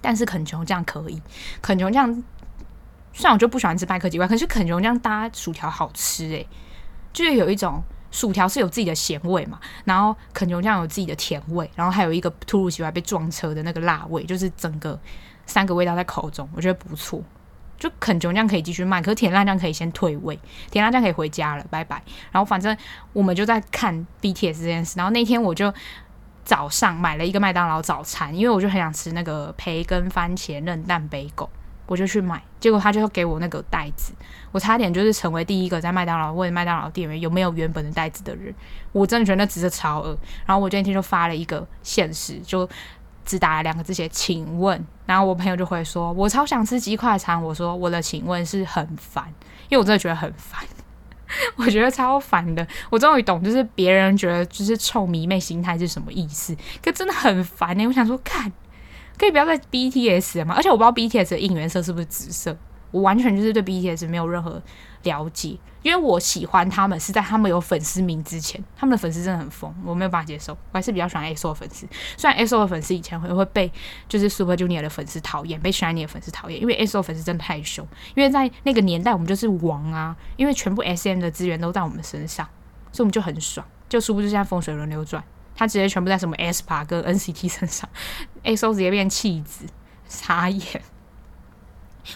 [0.01, 1.21] 但是肯琼酱可以，
[1.61, 2.11] 肯琼酱
[3.13, 6.49] 虽然我就不喜欢吃麦克鸡块，可是肯琼酱搭薯条好吃诶，
[7.13, 7.83] 就是有一种。
[8.11, 14.99] 薯条是有自己的咸味嘛，然后肯琼酱有自己的甜味，然后还有一个突如其来被撞车的那个辣味，就是整个
[15.47, 17.23] 三个味道在口中，我觉得不错。
[17.79, 20.39] 就肯琼酱可以继续卖，可是甜辣酱可以先退位，
[20.71, 22.03] 甜辣酱可以回家了，拜拜。
[22.31, 22.77] 然后反正
[23.15, 25.73] 我们就在看 BTS 这件事，然后那天我就
[26.45, 31.49] 早上买了一个麦当劳早餐，因为我就很想吃那个培根番茄嫩蛋贝狗。
[31.91, 34.13] 我就去买，结果他就给我那个袋子，
[34.53, 38.55] 我差点就是成为第一个在麦当劳问麦当劳店员有没有原本的袋子的人。
[38.93, 40.17] 我真的觉得那紫色超恶。
[40.47, 42.69] 然后我今天就发了一个现实，就
[43.25, 49.25] 只打了两个字写“请问”，然后我朋友就会说：“我超想吃鸡块餐。”我说：“我的请问是很烦，
[49.69, 50.65] 因为我真的觉得很烦，
[51.57, 52.65] 我觉得超烦的。
[52.89, 58.53] 我终于懂，就是别人觉得就是臭迷妹心态是什么意思，可真的很烦呢、我想说，看。
[59.21, 60.55] 可以不要再 BTS 了吗？
[60.57, 62.57] 而且我不知道 BTS 的应援色是不是紫色，
[62.91, 64.63] 我完全就是对 BTS 没有任何
[65.03, 70.55] 了解，因为我喜欢他们是在他们有粉丝名之前，他们的粉丝真的很疯，我没有办法接受。
[70.55, 73.71] 我还是比较喜欢 EXO 的粉丝，虽然 EXO 的粉丝以前会会被
[74.09, 77.87] 就是 Super Junior 的粉丝讨厌，被 SHINee 的粉丝讨厌，因为 EXO 粉丝真的太凶。
[78.15, 82.49] 因为在那个年代我们就是王啊，因为全部 SM 的资源都在我们身上，
[82.91, 83.67] 所以我们就很爽。
[83.87, 85.23] 就殊不知现在风水轮流转。
[85.55, 87.89] 他直接全部在什么 aespa 跟 NCT 身上
[88.45, 89.65] ，EXO 直接变弃子，
[90.09, 90.83] 傻眼。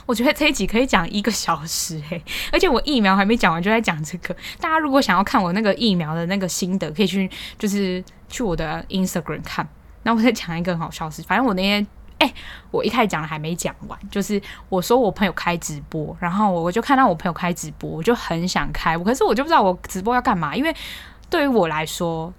[0.07, 4.35] 我觉得这一集可以讲一个小时诶、而且我疫苗还没讲完就在讲这个。
[4.59, 9.69] 大家如果想要看我那个疫苗的那个心得，可以去就是去我的 Instagram 看。
[10.03, 11.87] 那我再讲一个很好笑的事，反正我那天
[12.19, 12.33] 哎、
[12.71, 20.75] 我一开始讲的还没讲完，就是我说我朋友开直播，然后我就看到我朋友开直播，我就很想开，可是我就不知道我直播要干嘛，因为
[21.29, 22.33] 对于我来说。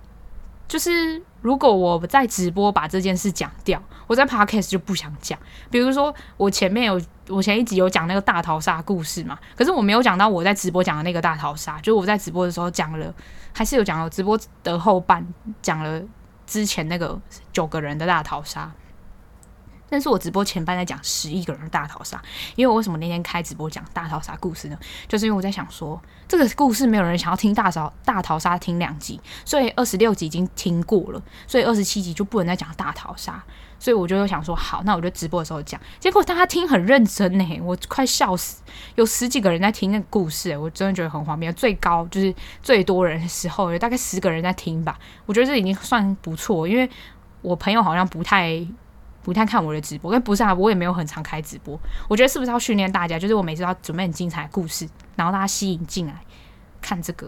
[0.68, 5.38] 就是如果我在直播把这件事讲掉，我在 podcast 就不想讲。
[5.70, 7.00] 比如说我前面有，
[7.30, 13.14] 我前一集有讲那个大逃杀故事嘛，可是我没有讲到我在直播讲的那个大逃杀，就我在直播的时候讲了，
[13.54, 15.26] 还是有讲了直播的后半
[15.62, 16.02] 讲了
[16.48, 17.20] 之前那个
[17.54, 18.72] 九个人的大逃杀。
[19.90, 22.22] 但是我直播前半在讲十亿个人大逃杀，
[22.56, 24.78] 因为我为什么那天开直播讲大逃杀故事呢？
[25.08, 33.44] 就是因为我在想说，这个故事没有人想要听大逃大逃杀听两集，所以二十六集已经听过了，所以二十七集就不能再讲大逃杀，
[33.78, 35.80] 所以我就想说，好，那我就直播的时候讲。
[36.00, 38.64] 结果大家听很认真呢，我快笑死，
[38.96, 41.52] 有十几个人在听那个故事，我真的觉得很荒谬。
[41.54, 46.90] 最高就是最多人的时候有大概十个人在听吧，我觉得这已经算不错，因为。
[47.42, 48.60] 我朋友好像不太
[49.26, 51.80] 不太看我的直播，跟不是啊，我也没有很常开直播。
[52.08, 53.18] 我觉得是不是要训练大家？
[53.18, 56.14] 就是我每次要准备很精彩的故事，然后大家吸引进来
[56.80, 57.28] 看这个。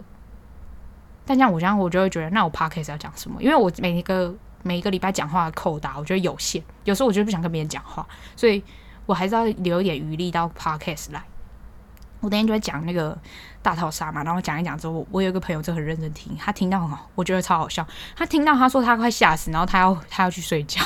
[1.25, 3.41] 但这样我这样我就会觉得，那我 podcast 要讲什么？
[3.41, 4.31] 因为我每一个
[4.61, 8.63] 每一个礼拜讲话的扣打，我觉得有限，有时候我就不想跟别人讲话，所以
[9.07, 11.23] 我还是要留一点余力到 podcast 来。
[12.19, 13.17] 我那天就在讲那个
[13.63, 17.85] 大逃杀嘛，然后讲一讲之后，我有一个朋友就很认真听，他听到很好，我觉得超好笑。
[18.15, 20.81] 他听到他说他快吓死，然后他要他要去睡觉，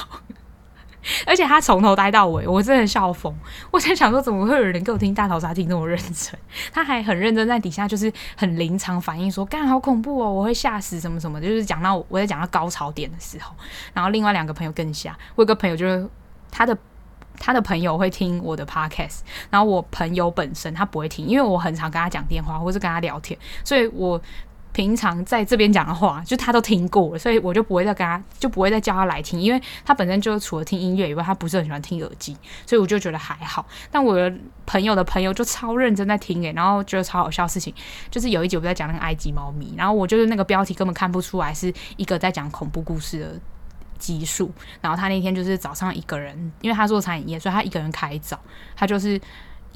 [1.26, 3.34] 而且他从头待到尾，我真的笑疯。
[3.72, 6.40] 我在想说，怎么会有人给我听大逃杀听这么认真？
[6.72, 13.54] 他还很认真在底下就是很临场反应说，干好恐怖哦，我会吓死什么什么，就是讲到我在讲到高潮点的时候，
[13.94, 15.18] 然后另外两个朋友更吓。
[15.36, 16.08] 我有个朋友就是
[16.52, 16.78] 他的。
[17.44, 24.22] 他的朋友会听我的 podcast，然后我朋友本身他不会听，因为我很常跟他讲电话或是跟他聊天，所以我
[24.74, 33.66] 平常在这边讲的话，就他都听过了，所以我就不会再跟他，就不会再叫他来听，因为他本身就除了听音乐以外，他不是很喜欢听耳机，所以我就觉得还好。
[33.92, 34.34] 但我的
[34.66, 37.74] 朋友的朋友就超认真在听诶、然后觉得超好笑的事情，
[38.10, 43.40] 就是有一集我在讲那个埃及猫咪，然后我就是那个标题根本看不出来是一个在讲恐怖故事的。
[44.02, 48.36] 集数，然后他那天就是早上一个人，因为他做餐饮业，所以他一个人开早，
[48.76, 49.22] 他就是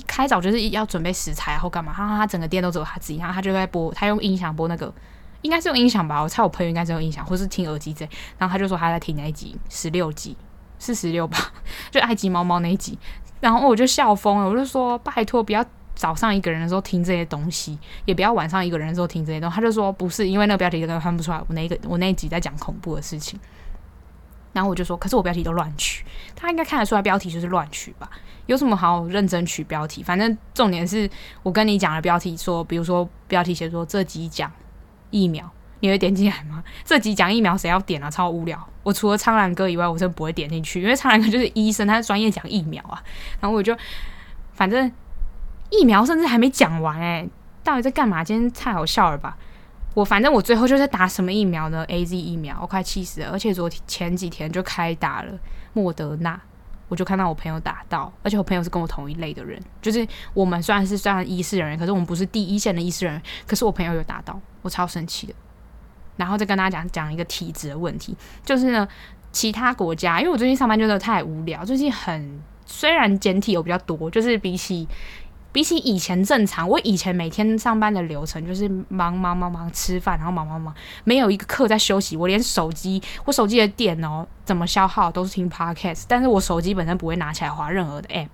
[0.05, 4.93] 开早就是要准备食材然后干嘛，他他整个店都只有他自己，然后他就在播，他用音响播那个，
[5.41, 10.35] 应该是用音响吧，我猜我朋友应该是用音响，或是听耳机这，然后他就说他在听那一集十六集，
[10.79, 11.37] 是十六吧，
[11.89, 12.97] 就埃及猫猫那一集，
[13.39, 23.39] 然后我就笑疯了，我就说拜托不要早上一个人的时候听这些东西，也不要晚上一个人的时候听这些东西，他就说不是，因为那个标题根本看不出来我那个我那一集在讲恐怖的事情。
[24.55, 28.09] 然后我就说，可是我标题都乱取，他应该看得出来标题就是乱取吧？
[28.45, 30.01] 有什么好认真取标题？
[30.01, 31.09] 反正重点是
[31.43, 34.49] 我跟你讲的标题说，比如说标题写说这集讲
[35.11, 36.63] 疫苗，你会点进来吗？
[36.85, 38.09] 这集讲疫苗谁要点啊？
[38.09, 38.65] 超无聊！
[38.83, 43.03] 我除了苍兰哥以外，我真的不会点进去，因为苍兰哥就是医生，他是专业讲疫苗啊。
[43.41, 43.75] 然后我就
[44.53, 44.89] 反正
[45.69, 47.29] 疫苗甚至还没讲完哎、欸，
[47.61, 48.23] 到底在干嘛？
[48.23, 49.35] 今天太好笑了吧？
[49.95, 53.29] 我反正我最后就是打什么疫苗呢？AZ 疫苗，我快气死了。
[53.31, 55.33] 而且昨天前几天就开打了
[55.71, 56.39] 莫德纳，
[56.89, 63.23] 我就看到我朋友打到，而且我朋友是跟我同一类的人，就是我们虽然是算医师人员，可是我们不是第一线的医师人员。
[63.47, 65.33] 可是我朋友有打到，我超生气的。
[66.17, 68.85] 然后再跟大家讲讲一个体质的问题，就是呢，
[69.31, 74.85] 其他国家，因为我最近上班真的太无聊，最近很虽然简体有比较多，就是比起。
[75.55, 82.17] 比起以前正常，我以前每天上班的流程就是忙忙忙忙吃饭，然后忙忙忙，没有一个课在休息。
[82.17, 88.27] 我连手机，我手机的电脑怎么消耗都是听 podcast，但是我手机本身不会拿起来滑任何的 app。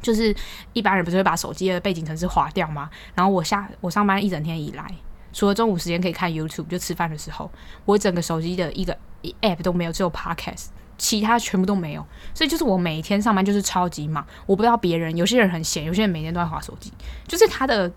[0.00, 0.32] 就是
[0.74, 2.88] 一般人不是会把手机的背景程式滑掉吗？
[3.16, 4.88] 然后我下我上班一整天以来，
[5.32, 7.50] 除了中午时间可以看 YouTube，就吃饭的时候，
[7.84, 8.96] 我整个手机的一个
[9.40, 10.66] app 都没有，只有 podcast。
[10.98, 12.04] 其他全部都没有，
[12.34, 14.26] 所以就是我每天上班就是超级忙。
[14.46, 16.92] 我不知道别人，有些人很闲，有些人每天都在划手机。
[17.26, 17.90] 就是他的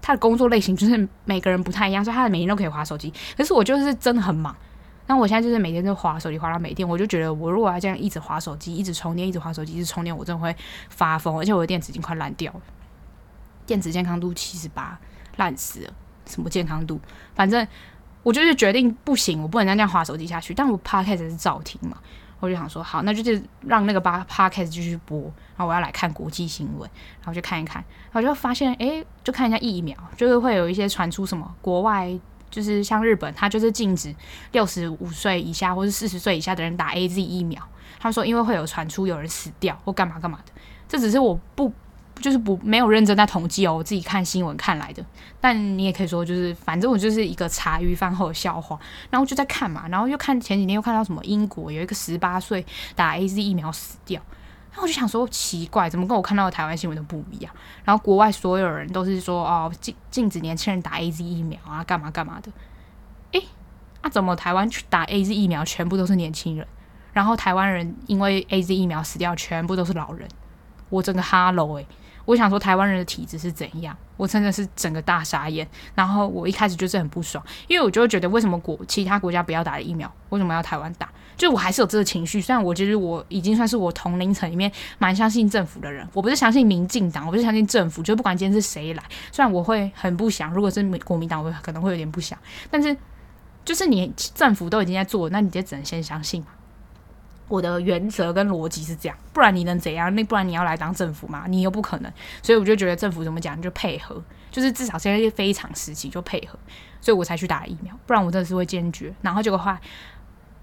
[0.00, 3.12] 他的工作类型就是每个人不太一样，所以他每天都可以划手机。
[3.36, 4.56] 可是我就是真的很忙。
[5.08, 10.54] 那我现在就是每天都划手机，划到每天，我就觉得我如果要这样一直划手机，一直充电，一直划手机，一直充电，我真的会
[10.88, 11.36] 发疯。
[11.38, 12.60] 而且我的电池已经快烂掉了，
[13.66, 14.98] 电池健康度七十八，
[15.36, 15.92] 烂死了。
[16.26, 16.98] 什么健康度？
[17.36, 17.64] 反正
[18.24, 20.52] 我就是决定不行，我不能再这样划手机下去。
[20.52, 21.96] 但我 p o d c a s 是照听嘛。
[22.40, 26.88] 我就想说，好，那就是让那个八 podcast 继续播，然后我要来看国际新闻，
[27.20, 32.18] 然后就看一看，然后就发现，诶，就看一下疫苗，就是会有一些传出什么国外，
[32.50, 34.14] 就是像日本，它就是禁止
[34.52, 37.62] 六十五岁以下或者四十岁以下的人打 AZ 疫苗，
[37.98, 40.52] 他们说因为会有传出有人死掉或干嘛干嘛的，
[40.88, 41.72] 这只是我不。
[42.20, 45.04] 就是不没有认真在统计哦，我自己看新闻看来的。
[45.40, 48.78] 但你也可以说，就是反正我就是一个茶余饭后的笑话。
[49.10, 54.20] 然后就在看嘛，然后又看前几天又看到什么英国有一个十八岁打 AZ 疫苗死掉，
[54.70, 57.54] 然后我就想说奇怪，怎么跟我看到的台湾新闻都不一样？
[57.84, 62.50] 然后国外所有人都是说哦禁禁止年轻人打 AZ 疫苗啊，干嘛干嘛的。
[63.32, 63.42] 诶，
[64.02, 66.66] 那、啊、怎么台湾去打 AZ 疫苗全部都是年轻人？
[67.12, 70.28] 然后台湾人因为 AZ 疫苗死掉全部都是老人？
[70.88, 71.86] 我整个哈喽诶。
[72.26, 73.96] 我想说台湾人的体质是怎样？
[74.18, 75.66] 我真的是整个大傻眼。
[75.94, 81.08] 然后我一开始就是很不爽，因为我就会觉得为什么国其他国家不要打疫苗，为什么要台湾打？
[81.36, 82.40] 就我还是有这个情绪。
[82.40, 92.38] 虽然我觉得我已经算是我同龄层里面蛮相信政府的人，我不是相信民进党，我不是相信政府，就不管今天是谁来，虽然我会很不想，如果是国民党，我可能会有点不想。
[92.70, 92.96] 但是
[93.64, 96.42] 就是你政府都已经在做，那你就只能先相信。
[97.48, 100.12] 我的原则跟逻辑是这样，不然你能怎样？
[100.14, 101.44] 那不然你要来当政府吗？
[101.48, 104.20] 你又不可能，所以我就觉得政府怎么讲就配合，
[104.50, 106.58] 就是至少现在是非常时期就配合，
[107.00, 109.14] 所以我才去打疫苗，不然我真的是会坚决。
[109.22, 109.80] 然后结果后来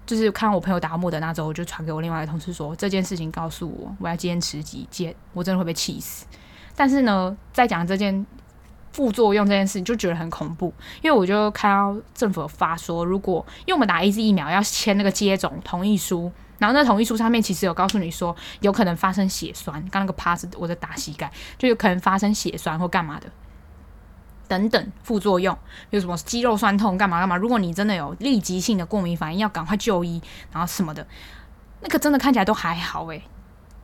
[0.06, 6.26] 就是看我朋友打莫德纳之后，我就传给我另外一个同事说这件事情，告诉我我要坚持几件，我真的会被气死。
[6.76, 8.26] 但是呢，在讲这件
[8.92, 23.26] 副作用这件事情，就觉得很恐怖，因为我就看到政府发说，如果因为我们打 AZ 疫苗要签那个接种同意书，然后那同意书上面其实有告诉你说有可能发生血栓，刚那个趴是我在打膝盖，就有可能发生血栓或干嘛的。
[24.46, 25.56] 等等副作用，
[25.88, 27.34] 有什么肌肉酸痛干嘛干嘛？
[27.34, 30.20] 如果你真的有立即性的过敏反应，要赶快就医，
[30.52, 31.06] 然后什么的，
[31.80, 33.22] 那个真的看起来都还好诶、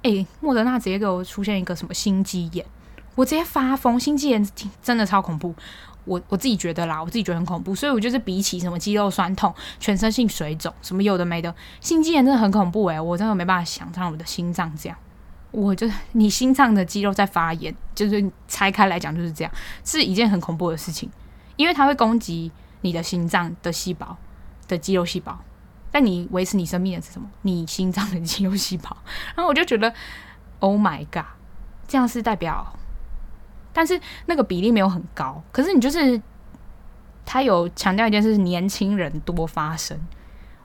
[0.02, 0.10] 欸。
[0.10, 2.64] 诶、莫德纳直接给我出现一个什么心肌炎，
[3.14, 4.46] 我直接发疯，心肌炎
[4.82, 5.54] 真的超恐怖，
[6.04, 14.96] 我我自己觉得啦，我自己觉得很恐怖，所以我就是比起什么肌肉酸痛、全身性水肿什么有的没的，心肌炎真的很恐怖诶、我真的没办法想象我的心脏这样。
[15.52, 19.52] 我就是你心脏的肌肉在发炎，就是拆开来讲就是这样，
[19.84, 21.10] 是一件很恐怖的事情，
[21.56, 24.16] 因为它会攻击你的心脏的细胞
[24.68, 25.36] 的肌肉细胞，
[25.90, 27.28] 但你维持你生命的是什么？
[27.42, 28.96] 你心脏的肌肉细胞。
[29.34, 29.92] 然后我就觉得
[30.60, 31.24] ，Oh my god，
[31.88, 32.78] 这样是代表，
[33.72, 36.20] 但是那个比例没有很高，可是你就是
[37.24, 39.98] 他有强调一件事，是年轻人多发生，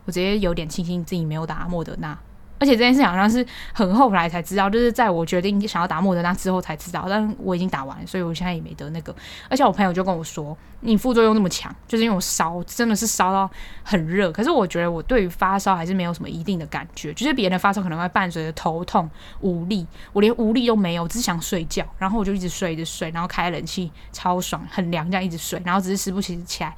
[0.05, 2.17] 我直接有点庆幸自己没有打莫德纳。
[2.57, 9.13] 而且这件事好像是很后来才知道，就是在我决定想要打莫德纳之后才知道，但我已经打完，所以我现在也没得那个。
[9.49, 13.49] 而且我朋友就跟我说：“你副作用那么强，就是因为我烧，真的是烧到
[13.83, 14.31] 很热。
[14.31, 19.09] 可是我觉得我对于发烧还是没有什么一定的感觉，就是别人的发烧可能会伴随着头痛、
[19.41, 26.73] 无力，我连无力都没有，只想睡觉，然后我就一直睡，一直睡，然后开冷气超爽，很凉，这样一直睡，然后只是时不时起来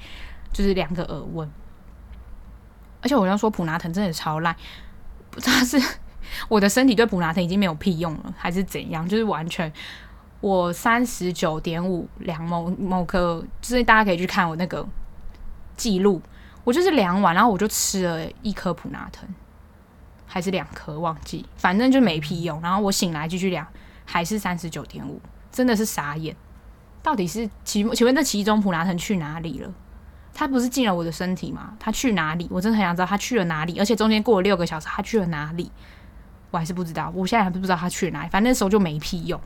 [0.51, 1.47] 就是量个耳温。
[3.03, 4.55] 而且我要说普拿疼真的超烂。”
[5.37, 5.79] 不知道是
[6.49, 9.07] 我的身体对普拿疼已经没有屁用了，还是怎样？
[9.07, 9.71] 就是完全，
[10.41, 14.83] 我三十九点五量某某颗，就是大家可以去看我那个
[15.75, 16.19] 记录，
[16.63, 19.29] 我就是量完，然后我就吃了一颗普拿疼，
[20.25, 22.59] 还是两颗忘记，反正就没屁用。
[22.61, 23.67] 然后我醒来继续量，
[24.03, 25.21] 还是三十九点五，
[25.51, 26.35] 真的是傻眼。
[27.03, 29.71] 到底是其请问这其中普拿疼去哪里了？
[30.39, 31.73] 他不是进了我的身体吗？
[31.79, 32.47] 他去哪里？
[32.51, 33.79] 我真的很想知道他去了哪里。
[33.79, 35.71] 而且中间过了六个小时，他去了哪里？
[36.51, 37.11] 我还是不知道。
[37.15, 38.29] 我现在还不知道他去了哪里。
[38.29, 39.41] 反正那时候就没屁用。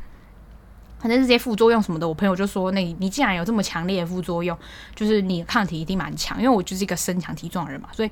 [1.00, 4.58] 反正这些副作用什么的，我朋友就说：“那你，你既然有这么强烈的副作用，
[4.94, 6.38] 就是你的抗体一定蛮强。
[6.38, 8.12] 因为我就是一个身强体壮的人嘛，所以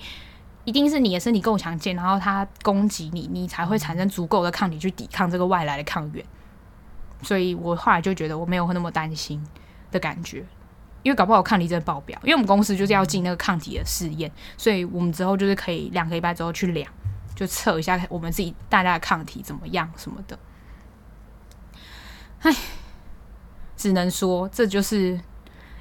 [0.64, 6.24] 一定是你的身体够强健，然后他攻击你，你才会产生足够的抗体去抵抗这个外来的抗原。
[7.24, 9.46] 所以我后来就觉得我没有那么担心
[9.92, 10.46] 的感觉。”
[11.04, 16.92] 因为搞不好抗体真的爆表，因为我们公司就是要进那个抗体的试验，所以我们之后就是可以两个礼拜之后去量，
[17.36, 20.38] 就测一下我们自己大家的抗体怎么样什么的。
[22.42, 22.54] 唉，
[23.76, 25.20] 只能说这就是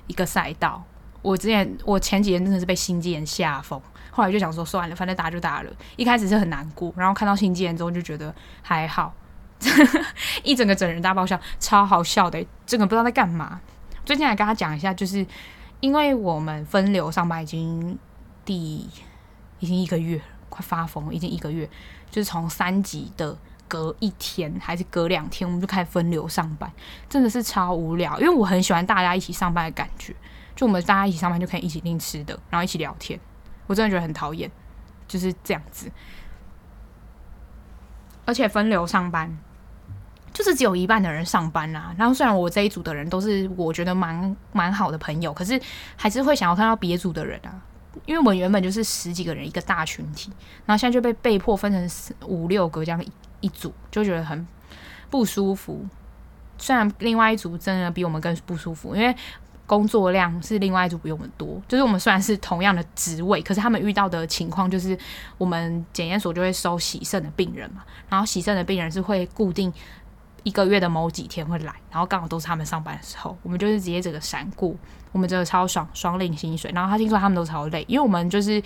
[0.06, 0.84] 一个赛道。
[1.20, 5.70] 我之前我前几天真的是被心肌炎吓疯，后来就想说算了，反正打就打了。
[5.96, 9.12] 一开始是很难过，然后看到心肌炎之后就觉得还好，
[10.44, 13.60] 一整个整人大爆笑，超好笑的，这个不知道在干嘛。
[14.08, 15.26] 最近来跟他讲一下，就是
[15.80, 17.98] 因为我们分流上班已经
[18.42, 18.88] 第
[19.58, 21.68] 已经一个月，快发疯，已经一个月，
[22.10, 23.36] 就是从三级的
[23.68, 26.72] 隔一天还是隔两天，我们就开始分流上班，
[27.06, 28.18] 真的是超无聊。
[28.18, 30.16] 因为我很喜欢大家一起上班的感觉，
[30.56, 33.20] 就我们大家一起上班就可以一起订吃的，然后一起聊天。
[33.66, 34.50] 我真的觉得很讨厌，
[35.06, 35.92] 就是这样子，
[38.24, 39.38] 而且分流上班。
[40.32, 45.60] 就是只有一半的人上班啦，然后虽然我这一组的人都是我觉得蛮蛮好的朋友，可是
[45.96, 47.60] 还是会想要看到别组的人啊，
[48.06, 50.30] 因为我们原本就是十几个人一个大群体，
[50.64, 53.10] 然后现在就被被迫分成五六个这样一
[53.40, 54.46] 一组，就觉得很
[55.10, 55.84] 不舒服。
[56.58, 59.14] 虽然另外一组真的比我们更不舒服，因为
[59.66, 64.96] 工作量是另外一组比我们多，就是我们虽然是同样的职位，可是他们遇到的情况就是
[65.36, 69.72] 我们检验所就会收洗肾的病人嘛，然后洗肾的病人是会固定。
[70.48, 74.74] 一个月的某几天会来，然后刚好都是他们上班的时候，我们就是直接这个闪过，
[75.12, 76.70] 我们真的超爽，双领薪水。
[76.74, 78.62] 然后他听说他们都超累，因为我们就是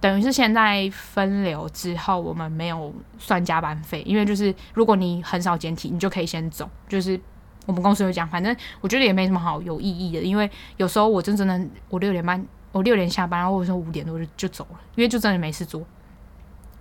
[0.00, 6.68] 等于是现在分流之后，我们没有算加班费，因为就是如果你很少检体，你就可以先走。
[6.86, 7.18] 就是
[7.64, 11.58] 我们公司有讲，反正我觉得也没什么好有意义的，因为有时候我真真的
[11.88, 15.82] 我六点半，我六点下班，然后我说五点多就就走了，因为就真的没事做。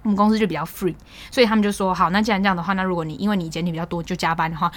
[0.03, 0.95] 我们公司就比较 free，
[1.31, 4.71] 所以他们就说好，那既然这样的话，那如果你因为你简体比较多就加班的话，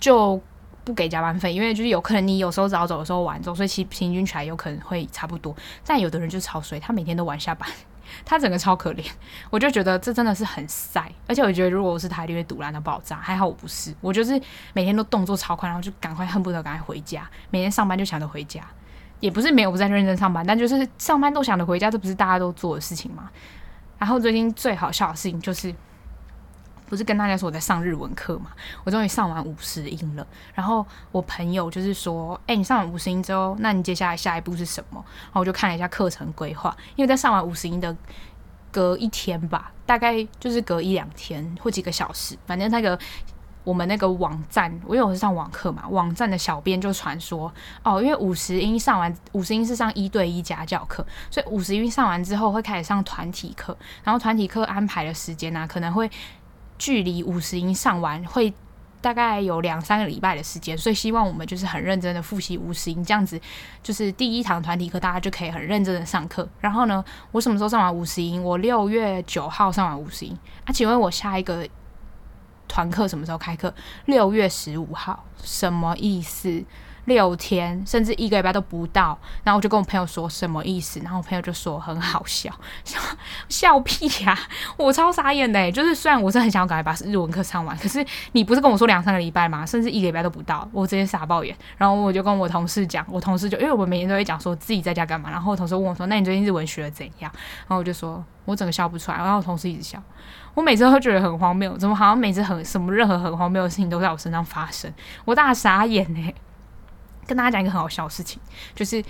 [0.00, 0.40] 就
[0.84, 5.54] 不给加班费，因为就是有可能你有时候早走，有时候晚走，所以其平均起来有可能会差不多。
[5.84, 7.68] 但有的人就超衰，他每天都晚下班，
[8.24, 9.04] 他整个超可怜。
[9.50, 13.16] 我就觉得这真的是很晒，而且我觉得如果我是他，一定会堵烂的爆炸。
[13.16, 14.40] 还好我不是，我就是
[14.72, 18.62] 每天都动作超快，然后就赶快恨不得赶快回家，每天上班就想着回家，
[19.20, 23.28] 也不是没有不在认真上班，但就是上班都想着回家，这不是大家都做的事情吗？
[23.98, 25.74] 然后最近最好笑的事情就是。
[26.90, 28.50] 不是跟大家说我在上日文课嘛？
[28.82, 30.26] 我终于上完五十音了。
[30.54, 37.94] 然后我朋友就是说：“哎、你上完五十音之后，那你接下来下一步是什么？”然后我就看了一下课程规划，因为在上完五十音的
[38.72, 42.98] 隔一天吧，大概就是隔一两天或几个小时，反正那个
[43.68, 47.52] 我们那个网站，我因为我是上网课嘛，网站的小编就传说
[47.82, 56.10] 哦，因为五十音上完，五十音是上一对一家教课，所以五十音上完之后会开始上团体课，然后团体课安排的时间呢、可能会。
[56.80, 58.54] 距离五十音上完会
[59.00, 63.40] 大概有两三个礼拜的时间，所以希望我们就是很认真的复习五十音，这样子
[63.82, 66.48] 就是第一堂团体课大家就可以很认真的上课。
[66.60, 68.40] 然后呢，我什么时候上完五十音？
[68.40, 70.38] 我六月九号上完五十音。
[70.64, 71.66] 啊，请问我下一个
[72.68, 73.74] 团课什么时候开课？
[74.04, 76.62] 六月十五号，什么意思？
[77.06, 82.52] 六天甚至一个礼拜都不到，然后我就跟我朋友说什么意思，然后我朋友就说很好笑，
[83.48, 84.38] 笑屁呀、
[84.76, 89.64] 我超傻眼的，就是虽然我是很想要赶快把日文课上完，可是你不是跟我说两三个礼拜吗？
[89.64, 91.56] 甚至一个礼拜都不到，我直接傻爆眼。
[91.78, 97.32] 然后我就跟我同事讲，我同事就因为我们每天都会讲说自己在家干嘛，然后我同事问我说：“那你最近日文学的怎样？”
[97.66, 99.98] 然后我就说我整个笑不出来，然后我同事一直笑，
[100.54, 104.92] 我每次都会觉得很荒谬，怎么好像每次很什么任何很荒谬的事情都在我身上发生，
[105.24, 106.34] 我大傻眼呢。
[107.26, 108.40] 跟大家讲一个很好笑的事情，
[108.74, 109.04] 就是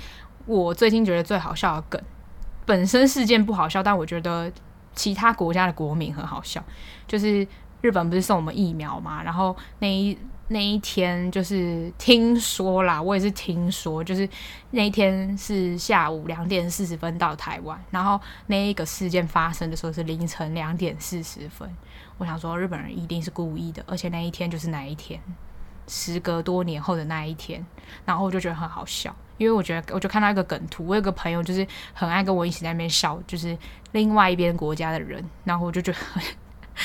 [0.44, 2.02] 我最近觉得最好笑的梗，
[2.66, 4.50] 本身事件不好笑，但我觉得
[4.92, 6.60] 其他国家的国民很好笑。
[7.06, 7.46] 就是
[7.80, 10.18] 日本不是送我们疫苗嘛，然后那一
[10.48, 14.28] 那一天就是听说啦，我也是听说，就是
[14.70, 21.70] 那一天是下午两点四十分到台湾，然后那一个事件发生的时候是凌晨两点四十分。
[22.16, 25.20] 我想说日本人一定是故意的，而且那一天就是那一天。
[25.90, 27.64] 时隔多年后的那一天，
[28.04, 33.56] 然后我就觉得很好笑，因为我觉得我就看到一个梗图，我有个朋友就是很爱跟我一起在那边笑，就是
[33.92, 35.98] 另外一边国家的人，然后我就觉得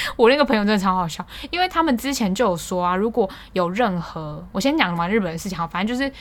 [0.16, 6.12] 我那个朋友真的超好笑，因为他们之前就有说啊，如果有任何我先讲完日本的事情，好，反正就是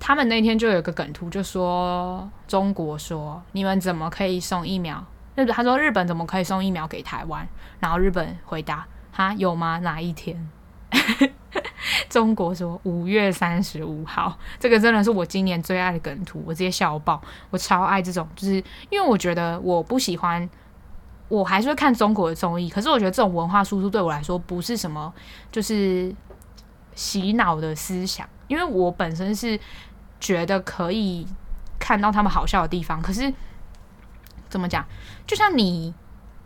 [0.00, 5.04] 他们那天就有个梗图，就说中国说你们怎么可以送疫苗？
[5.34, 7.46] 日本他说日本怎么可以送疫苗给台湾？
[7.80, 9.78] 然后日本回答哈有吗？
[9.80, 10.48] 哪一天？
[12.08, 17.20] 中国说五月三十五号，这个真的是我今年最爱的梗图，我直接笑爆。
[17.50, 18.54] 我超爱这种，就是
[18.90, 20.48] 因为我觉得我不喜欢，
[21.28, 25.12] 我还是会看中国的综艺，可是我觉得这种文化输出对我来说不是什么，
[25.50, 26.14] 就是
[26.94, 29.58] 洗脑的思想，因为我本身是
[30.20, 31.26] 觉得可以
[31.78, 33.32] 看到他们好笑的地方，可是
[34.48, 34.84] 怎么讲，
[35.26, 35.94] 就像你。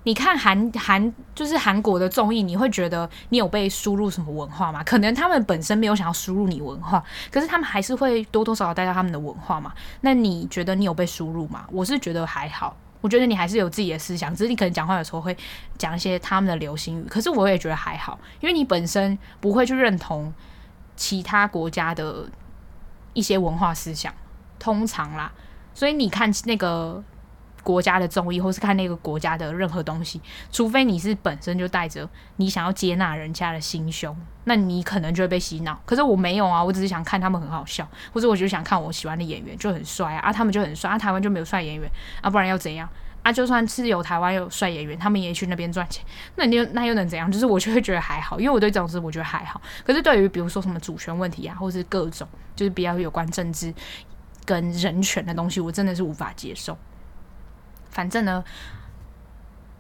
[0.05, 4.83] 你看韩韩就是韩国的综艺，你会觉得你有被输入什么文化吗？
[4.83, 9.71] 可能他们本身没有想要输入你文化，可是他们还是会多多少少带到他们的文化嘛。
[10.01, 11.67] 那你觉得你有被输入吗？
[11.71, 15.37] 我是觉得还好，我觉得你还是有自己的思想，只是你可能讲话有时候会
[15.77, 17.05] 讲一些他们的流行语。
[17.09, 20.33] 可是我也觉得还好，因为你本身不会去认同
[20.97, 22.29] 其他国家的
[23.13, 24.13] 一些文化思想，
[24.59, 25.33] 通常啦。
[25.75, 27.03] 所以你看那个。
[27.69, 30.19] 国家的综艺，或是看那个国家的任何东西，
[30.51, 35.79] 除非你是本身就带着你想要接纳人家的心胸，那你可能就会被洗脑。
[35.85, 41.91] 可是我没有啊，我只是想看他们很好笑，或者我就想看我喜欢的演员就很帅啊，他们就很帅啊，台湾就没有帅演员
[42.23, 42.89] 啊，不然要怎样
[43.23, 43.31] 啊？
[43.31, 46.03] 就算是有台湾有帅演员，他们也去那边赚钱，
[46.37, 47.31] 那你又那又能怎样？
[47.31, 49.61] 就是我就会觉得还好，因为我对这种事我觉得还好。
[49.85, 53.75] 可是对于比如说什么主权问题啊，或是各种就是比较有关政治
[54.47, 56.75] 跟人权的东西，我真的是无法接受。
[57.91, 58.45] 反正呢，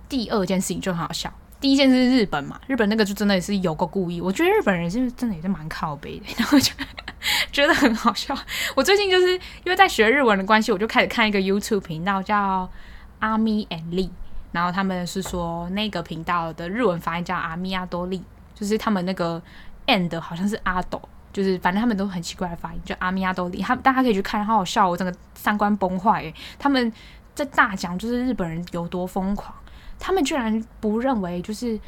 [0.09, 1.32] 第二件事情就很好笑。
[1.61, 4.20] 第一件事是日本嘛，日本那个就真的也是有个故意。
[4.20, 6.72] 我觉得日本人是真的也是蛮靠北的，然后就
[7.50, 8.32] 觉得很好笑。
[8.76, 12.70] 我最近就是因为在学日文的关系，我就开始看一个 YouTube 频道叫
[13.18, 14.09] 阿咪 and Lee，
[14.52, 18.22] 然后他们是说那个频道的日文发音叫阿咪阿多利，
[18.54, 19.42] 就是他们那个
[19.88, 21.02] and 好像是阿斗，
[21.32, 23.61] 就是反正他们都很奇怪的发音，就阿咪阿多利。
[23.61, 26.92] 他大家可以去看，好好笑，我整个三观崩坏诶，他们。
[27.39, 29.55] 在大讲就是日本人有多疯狂，
[29.99, 31.78] 他们居然不认为就是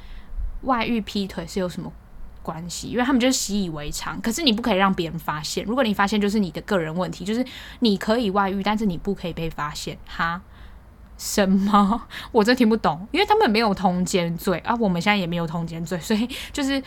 [0.63, 1.93] 外遇劈腿是有什么
[2.41, 4.21] 关系，因为他们就是习以为常。
[4.21, 7.45] 可是你不可以让别人发现，如果你发现就是你的个人问题，就是
[7.81, 9.99] 你可以外遇，但是你不可以被发现。
[10.07, 10.41] 哈？
[11.19, 12.03] 什么？
[12.31, 16.83] 我真听不懂，因为他们没有通奸罪啊，我们现在也没有通奸罪，所以就是。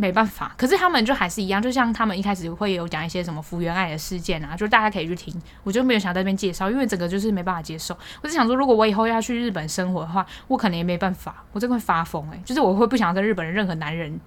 [0.00, 5.34] 没办法，可是他们就还是一样，就像他们一开始会有讲一些什么福原爱的事件啊，就大家可以去听。
[5.64, 7.98] 我就没有想在这边介绍，因为整个就是没办法接受。
[8.22, 14.20] 我是想说，如果我以后要去日本生活的话，我可能也没办法，我真的会发疯诶、就是我会不想跟日本人任何男人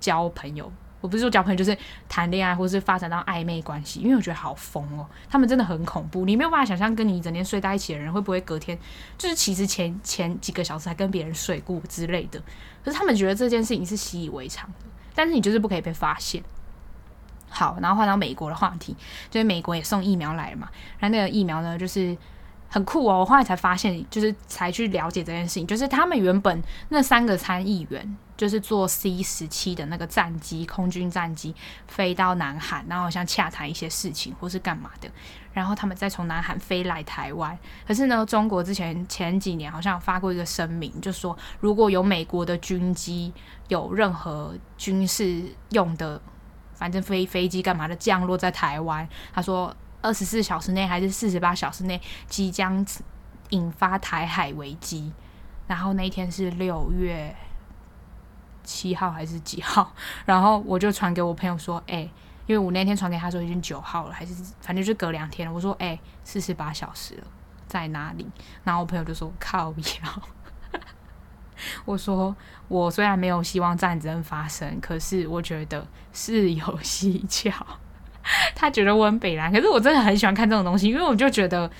[0.00, 8.76] 交朋友，我不是说交朋友，就是谈恋爱或是发展到暧昧关系，因为我觉得好疯哦，他们真的很恐怖，你没有办法想象跟你整天睡在一起的人会不会隔天
[9.16, 12.42] 就是其实前前几个小时还跟别人睡过之类的，
[12.84, 14.74] 可是他们觉得这件事情是习以为常的，
[15.14, 16.42] 但是你就是不可以被发现。
[17.48, 18.96] 好，然后换到美国的话题，
[19.30, 22.16] 就是美国也送疫苗来了嘛，然后那个疫苗呢，就是。
[22.74, 23.20] 很酷哦！
[23.20, 31.54] 我后来才发现，就是才去了解这件事情，就是他们原本那三个参议员，就是坐 C 十七的那个战机，空军战机
[31.86, 35.08] 飞到南韩，然后好像洽谈一些事情或是干嘛的，
[35.52, 37.56] 然后他们再从南韩飞来台湾。
[37.86, 43.32] 可是呢，中国之前前几年好像有发过一个声明，就说如果有美国的军机
[43.68, 46.20] 有任何军事用的，
[46.72, 49.72] 反正飞飞机干嘛的降落在台湾，他说。
[50.04, 51.98] 二十四小时内还是四十八小时内
[52.28, 52.84] 即将
[53.48, 55.10] 引发台海危机，
[55.66, 57.34] 然后那一天是六月
[58.62, 59.90] 七号还是几号？
[60.26, 62.00] 然后我就传给我朋友说：“哎、
[62.46, 67.26] 因为我那天传给他说已经九号了，还是反正就隔两天了。”我说：“哎、欸，四十八小时了，
[67.66, 68.30] 在哪里？”
[68.62, 70.22] 然后我朋友就说：“靠腰。”
[71.86, 72.36] 我说
[72.68, 77.54] ：“我虽然没有希望战争发生，可是我觉得是有蹊跷。”
[78.54, 81.70] 他觉得我很北烂，可是我真的很喜欢看这种东西，因为我就觉得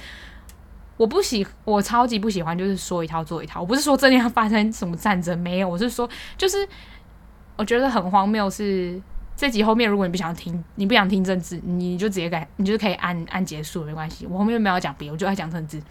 [0.97, 3.61] 我不喜，我超级不喜欢，就是说一套做一套。
[3.61, 6.68] 我不是说真的要发生什么战争，没有，我是说，就是
[7.57, 8.49] 我觉得很荒谬。
[8.49, 9.01] 是
[9.36, 14.26] 这集后面，如果你不想听，你不想听政治，你就直接改，你就可以按按结束，没关系。
[14.26, 15.82] 我后面没有讲别，我就爱讲政治。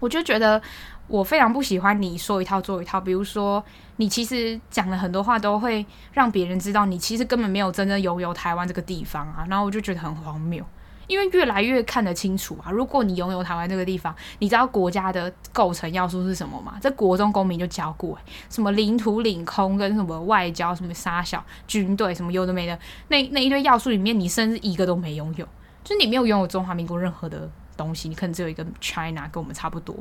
[0.00, 0.62] 我就觉得
[1.08, 3.64] 我非常不喜欢你说一套做一套，比如说
[3.96, 10.62] 你其实讲了很多话，都会让别人知道你其实根本没有真正拥有台湾这个地方啊，然后我就觉得很荒谬，
[11.06, 12.70] 因为越来越看得清楚啊。
[12.70, 16.76] 如果你拥有台湾这个地方，你知道国家的构成要素是什么吗？
[16.78, 22.78] 在国中公民就教过，欸，什么领土领空跟什么外交什么杀小军队什么有的没的，
[23.08, 25.46] 那那一堆要素里面，你甚至一个都没拥有，
[25.82, 27.50] 就是你没有拥有中华民国任何的。
[27.78, 29.94] 东西你可能只有一个 China 跟我们差不多，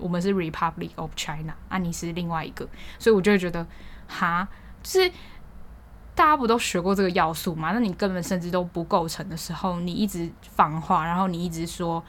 [0.00, 2.68] 我们是 Republic of China，啊，你是另外一个，
[2.98, 3.66] 所以我就会觉得，
[4.08, 4.46] 哈，
[4.82, 5.10] 就是
[6.14, 7.72] 大家不都学过这个要素吗？
[7.72, 12.02] 那你根本甚至都不构成的时候，你一直放话，然后你一直说，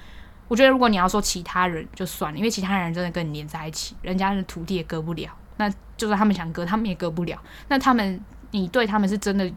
[0.48, 8.20] 我觉得如果你要说其他人就算了，因为其他人真的跟你黏在一起，人家的土地也割不了，那就算他们想割，他们也割不了，那他们
[8.52, 9.52] 你对他们是真的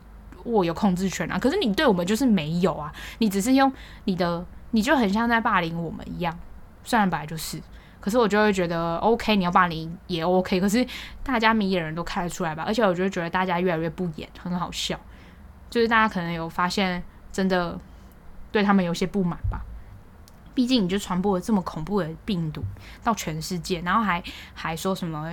[0.44, 3.72] 握有控制权啊，可是你对我们就是没有啊，你只是用
[4.04, 4.46] 你的。
[4.72, 6.32] 你就很像在霸凌我们一样，
[6.84, 7.60] 虽然本来就是，
[8.00, 10.86] 可是我就会觉得 OK，你要霸凌也 OK，可是
[11.22, 12.64] 大家明眼人都看得出来吧？
[12.66, 14.98] 而且我就觉得大家越来越不演，很好笑，
[15.68, 17.78] 就是大家可能有发现，真的
[18.50, 19.60] 对他们有些不满吧？
[20.52, 22.62] 毕竟你就传播了这么恐怖的病毒
[23.04, 24.22] 到全世界，然后还
[24.52, 25.32] 还说什么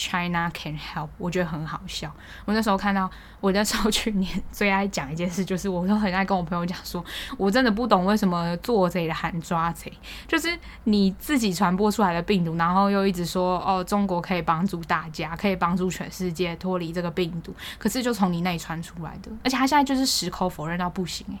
[0.00, 2.10] ？China can help，我觉得很好笑。
[2.46, 7.04] 我那时候看到，我那时候去年最爱讲一件事，就是我都很爱跟我朋友讲说，
[7.36, 9.92] 我真的不懂为什么做贼的喊抓贼，
[10.26, 21.38] 就是你自己传播出来的病毒，然后又一直说哦，中国可以帮助大家，可以帮助全世界脱离这个病毒，可是就从你那里传出来的，而且他现在就是矢口否认到不行诶，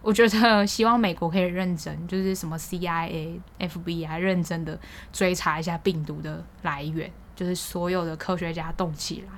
[0.00, 4.78] 我觉得 希望美国可以认真，就是什么 CIA、FBI 认真的
[5.12, 7.10] 追查一下病毒的来源。
[7.34, 9.32] 就是所有的科学家动起来，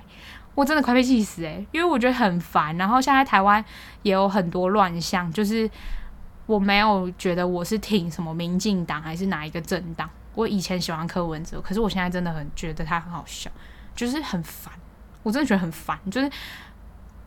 [0.54, 2.76] 我真的快被气死诶、因为我觉得很烦。
[2.76, 3.64] 然后现在台湾
[4.02, 5.68] 也有很多乱象，就是
[6.46, 10.08] 我没有觉得我是挺什么民进党还是哪一个政党。
[10.34, 13.50] 我以前喜欢柯文哲，可是我现在真的很觉得他很好笑，
[13.94, 14.72] 就是很烦。
[15.22, 16.30] 我真的觉得很烦，就是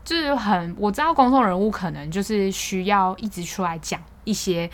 [0.04, 4.70] 就是很我知道公众人物可能就是需要一直出来讲一些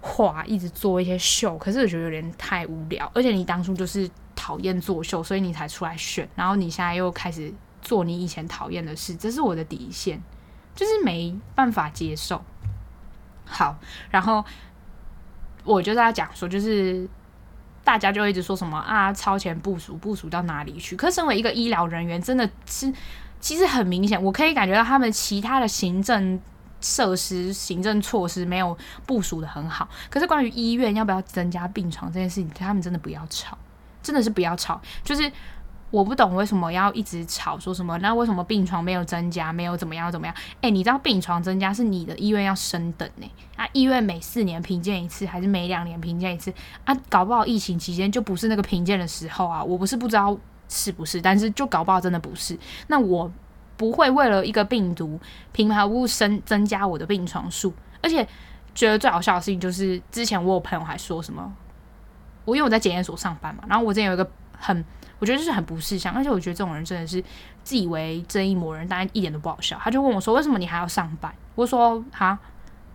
[0.00, 3.10] 话，一直做一些秀，可是我觉得有点太无聊。
[3.14, 4.10] 而且你当初就是。
[4.38, 10.22] 讨厌作秀，所以你才出来选，然后你现在又开始做你以前讨厌的事，这是我的底线，
[10.76, 12.40] 就是没办法接受。
[13.44, 13.76] 好，
[14.10, 14.44] 然后
[15.64, 17.08] 我就在讲说，就是
[17.82, 20.94] 大家就一直说什么啊，超前部署，部署到哪里去？
[20.94, 22.92] 可身为一个医疗人员，真的是
[23.40, 26.40] 其实很明显，我可以感觉到他们其他的行政
[26.80, 29.88] 设施、行政措施没有部署得很好。
[30.08, 33.58] 可是关于医院要不要增加病床这件事情，他们真的不要吵。
[34.02, 35.30] 真的是不要吵，就是
[35.90, 40.34] 我不懂为什么要一直吵，说什么那为什么病床没有增加，没有怎么样怎么样？
[40.60, 43.30] 诶，你知道病床增加是你的医院要升等呢？
[43.56, 46.52] 啊，医院每四年评鉴一次，还是每两年评鉴一次？
[46.84, 49.64] 啊，搞不好疫情期间就不是那个评鉴的时候啊！
[49.64, 50.36] 我不是不知道
[50.68, 52.58] 是不是，但是就搞不好真的不是。
[52.88, 53.30] 那我
[53.78, 55.18] 不会为了一个病毒
[55.52, 57.72] 平白无故升增加我的病床数，
[58.02, 58.26] 而且
[58.74, 61.50] 觉得最好笑的事情就是之前我有朋友还说什么。
[62.48, 64.26] 我因为我在检验所上班嘛，然后我之前有一个
[64.58, 64.82] 很
[65.18, 67.22] 我觉得就是很不识相，而且我觉得这种人真的是
[67.62, 69.78] 自以为正义魔人，当然一点都不好笑。
[69.82, 72.38] 他就问我说：“为什么你还要上班？”我说：“哈，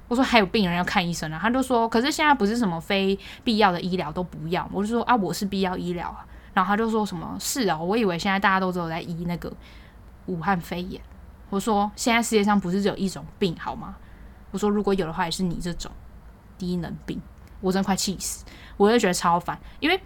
[0.08, 6.26] 我说还有病人要看医生啊。”他就说：“可是现在不是什么非必要的医疗都不要。”我就说：“啊，我是必要医疗啊。”
[6.56, 9.52] 然后他就说什么：“是啊，我以为现在大家都只有在医那个
[10.26, 11.00] 武汉肺炎。”
[11.52, 13.96] 我说：“现在世界上不是只有一种病好吗？”
[14.50, 15.92] 我说：“如果有的话，也是你这种
[16.58, 17.22] 低能病。”
[17.62, 18.44] 我真快气死，
[18.78, 20.00] 我就觉得超烦，因为。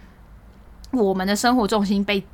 [0.90, 2.26] 我们的生活重心被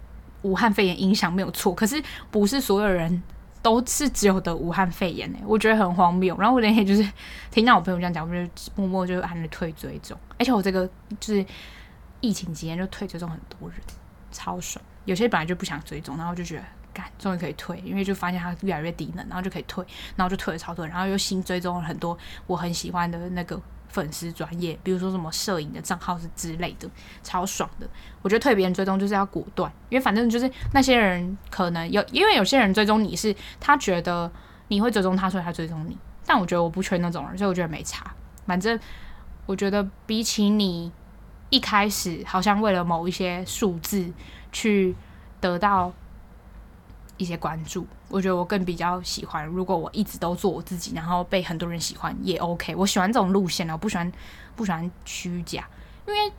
[0.42, 3.20] 武汉肺炎影响没有错，可是不是所有人
[3.60, 6.36] 都是只有得武汉肺炎呢、我觉得很荒谬。
[6.38, 7.04] 然后我那天就是
[7.50, 11.44] 听到我朋友这样讲，我就默默就按了退追踪，而且我这个就是
[12.20, 13.76] 疫情期间就退追踪很多人，
[14.30, 14.80] 超爽。
[15.04, 16.62] 有些本来就不想追踪，然后就觉得
[16.92, 22.16] 干终于可以退，因为就发现它越来越低能，然后就可以退，然后就退了超多，然后又新追踪了很多
[22.46, 23.60] 我很喜欢的那个。
[23.94, 26.90] 粉丝专业，比如说什么摄影的账号是之类的，
[27.22, 27.88] 超爽的。
[28.22, 34.28] 我觉得退别人追踪就是要果断，因为反正就是那些人可能有，因为有些人追踪你是他觉得
[34.66, 35.96] 你会追踪他，所以他追踪你。
[36.26, 38.12] 但我觉得我不缺那种人，所以我觉得没差。
[38.44, 38.76] 反正
[39.46, 40.90] 我觉得比起你
[41.50, 44.12] 一开始好像为了某一些数字
[44.50, 44.96] 去
[45.40, 45.92] 得到。
[47.16, 49.46] 一些关注，我觉得我更比较喜欢。
[49.46, 52.74] 如果我一直都做我自己，然后被很多人喜欢，也 OK。
[52.74, 54.10] 我喜欢这种路线，我不喜欢
[54.56, 55.68] 不喜欢虚假，
[56.08, 56.32] 因为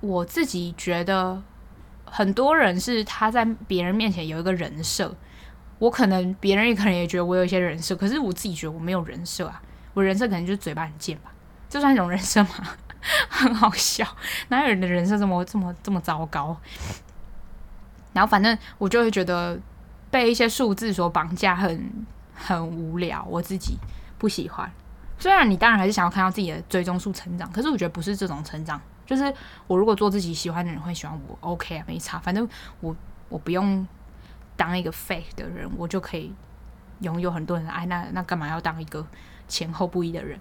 [0.00, 1.40] 我自己觉得
[2.04, 5.14] 很多人是他在别人面前有一个人设，
[5.78, 11.32] 我可能别人也可能也觉得我有一些人设，可是我自己觉得我没有人设啊，我人设可能就是嘴巴很贱吧，
[11.68, 12.50] 这算一种人设吗？
[13.28, 14.04] 很好笑，
[14.48, 16.56] 哪有人的人设这么这么这么糟糕？
[18.12, 19.56] 然后反正我就会觉得。
[20.14, 23.26] 被一些数字所绑架很，很无聊。
[23.28, 23.76] 我自己
[24.16, 24.70] 不喜欢。
[25.18, 28.80] 虽然你当然还是想要看到自己的追踪数成长，可是我觉得不是这种成长。
[29.04, 29.34] 就是
[29.66, 32.16] 我如果做自己喜欢的人会喜欢我，OK 啊，没差。
[32.20, 32.48] 反正
[32.78, 32.94] 我
[33.28, 33.84] 我不用
[34.56, 36.32] 当一个 fake 的人，我就可以
[37.00, 37.84] 拥有很多人的爱。
[37.86, 39.04] 那那干嘛要当一个
[39.48, 40.38] 前后不一的人？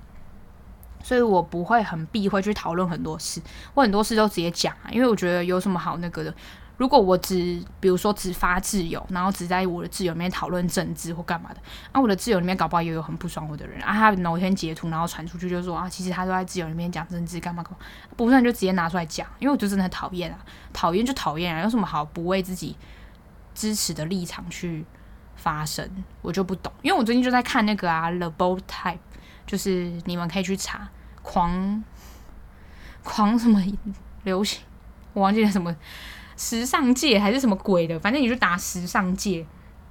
[1.01, 3.41] 所以我不会很避讳去讨论很多事，
[3.73, 6.35] 我很多事都直接讲啊，因为我觉得有什么好那个的。
[6.77, 11.61] 如果我只比如说只发自由，然后只在我的自由里面讨论政治或干嘛的，
[11.91, 17.77] 啊，我的自由里面搞不好也有很不爽我的人啊，他某天截图然后传出去就说啊，其实他都在自由里面讲政治干嘛干嘛，
[18.17, 20.39] 不然就直接拿出来讲，因为我就真的很讨厌啊，
[20.73, 22.75] 讨厌就讨厌啊，有什么好不为自己
[23.53, 24.83] 支持的立场去
[25.35, 25.87] 发声？
[26.23, 28.97] 我就不懂，因为我最近就在看那个啊，The Bold Type，
[29.45, 30.89] 就是你们可以去查
[31.21, 31.83] 狂
[33.03, 33.61] 狂什么
[34.23, 34.63] 流行，
[35.13, 35.73] 我忘记了什么。
[36.37, 39.45] 时尚界还是什么鬼的，反正你就打时尚界，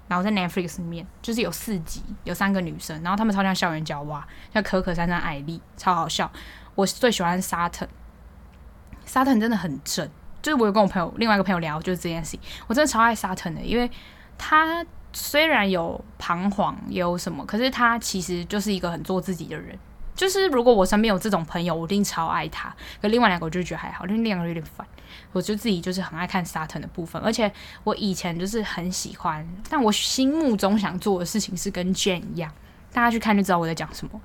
[0.09, 6.30] 然后在 Netflix 里面就是有四集，有三个女生，然后她们超像校园娇娃，像可可、珊珊、艾莉，超好笑。
[6.74, 10.09] 我最喜欢 Sutton，Sutton 真的很正，
[10.40, 13.90] 就是我有跟我朋友另外一个朋友聊，就是这件事情，我真的超爱 Sutton 的，因为
[14.38, 19.78] 他虽然有彷徨，也有什么，可是他其实就是一个很做自己的人。
[20.14, 22.74] 就是如果我身边有这种朋友，我一定超爱他。
[23.01, 24.86] 可另外两个我就觉得还好，另外两个有点烦。
[25.33, 27.53] 我就自己就是很爱看 Sutton 的部分，而且
[27.85, 32.53] 我以前就是很喜欢，但我心目中想做的事情是跟 Jane 一样。
[32.93, 34.21] 大家去看就知道我在讲什么。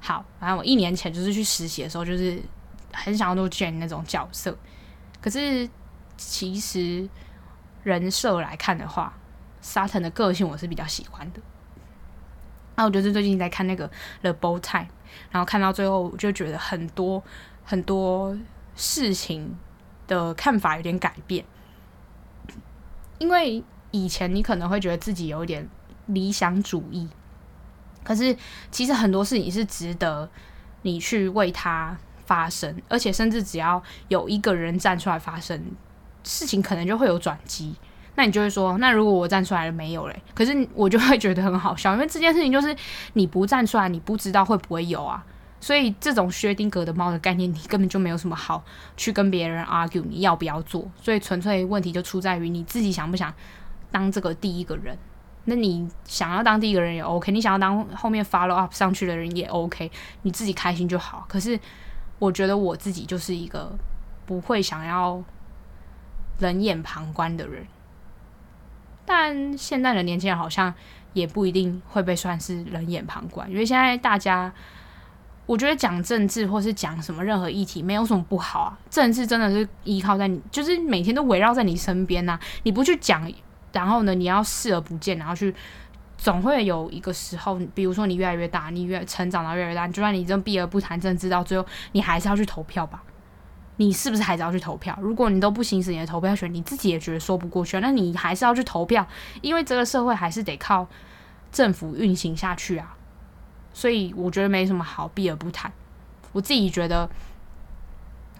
[0.00, 2.40] 好，反正我一年前就是去实习的时候，就是
[2.92, 4.56] 很想要做 Jane 那种角色。
[5.20, 5.68] 可是
[6.16, 7.08] 其实
[7.82, 9.12] 人设来看的话
[9.62, 11.40] ，Sutton 的个性我是比较喜欢的。
[12.76, 13.90] 那我就是最近在看那个
[14.22, 14.88] The Bold Time。
[15.30, 17.20] 然后看到最后，我就觉得很多
[17.64, 18.36] 很多
[18.76, 19.56] 事情
[20.10, 21.44] 的看法有点改变，
[23.18, 25.66] 因为以前你可能会觉得自己有点
[26.06, 27.08] 理想主义，
[28.02, 28.36] 可是
[28.72, 30.28] 其实很多事情是值得
[30.82, 31.96] 你去为它
[32.26, 35.62] 发声，而且甚至只要有一个人站出来发声，
[36.24, 37.76] 事情可能就会有转机。
[38.16, 40.22] 那你就会说，那如果我站出来了没有嘞？
[40.34, 42.76] 可是我就会觉得很好笑，因为这件事情就是
[43.12, 45.24] 你不站出来，你不知道会不会有啊。
[45.60, 48.64] 所以这种薛定谔的猫的概念，你根本就没有什么好
[48.96, 50.90] 去跟别人 argue，你要不要做？
[51.00, 53.32] 所以纯粹问题就出在于你自己想不想
[53.90, 54.96] 当这个第一个人。
[55.44, 59.90] 那你想要当第一个人也 OK，你想要当后面 follow up 上去的人也 OK，
[60.22, 61.24] 你自己开心就好。
[61.28, 61.58] 可是
[62.18, 63.72] 我觉得我自己就是一个
[64.26, 65.22] 不会想要
[66.38, 67.66] 冷眼旁观的人。
[69.06, 70.72] 但现在的年轻人好像
[71.14, 74.52] 也不一定会被算是冷眼旁观，因为现在大家，
[75.50, 78.78] 我觉得讲政治或是讲什么任何议题没有什么不好啊。
[78.88, 82.38] 政治真的是依靠在你，就是每天都围绕在你身边呐。
[82.62, 83.28] 你不去讲，
[83.72, 85.52] 然后呢，你要视而不见，然后去，
[86.16, 93.02] 总会有一个时候，比如说你越来越大，你越成长到越来越大，就算你真避而不谈政治，到最后你还是要去投票吧。
[93.78, 94.96] 你是不是还是要去投票？
[95.02, 99.04] 如果你都不行使你的投票权，你自己也觉得说不过去，那你还是要去投票，
[99.40, 100.86] 因为这个社会还是得靠
[101.50, 102.94] 政府运行下去啊。
[103.72, 105.72] 所以我觉得没什么好避而不谈。
[106.32, 107.08] 我自己觉得，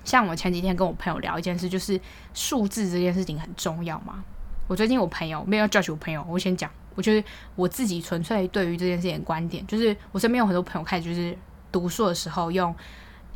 [0.05, 2.01] 像我前几天跟我朋友聊一件事，就是
[2.35, 4.24] 数字这件事情很重要嘛。
[4.66, 7.26] 我最近我朋友没有 judge 我朋友，我先讲，我觉得
[7.57, 11.37] 我自己纯粹对于这件事情观点，就是我身边有很多朋友开始就是
[11.72, 12.74] 读书的时候用。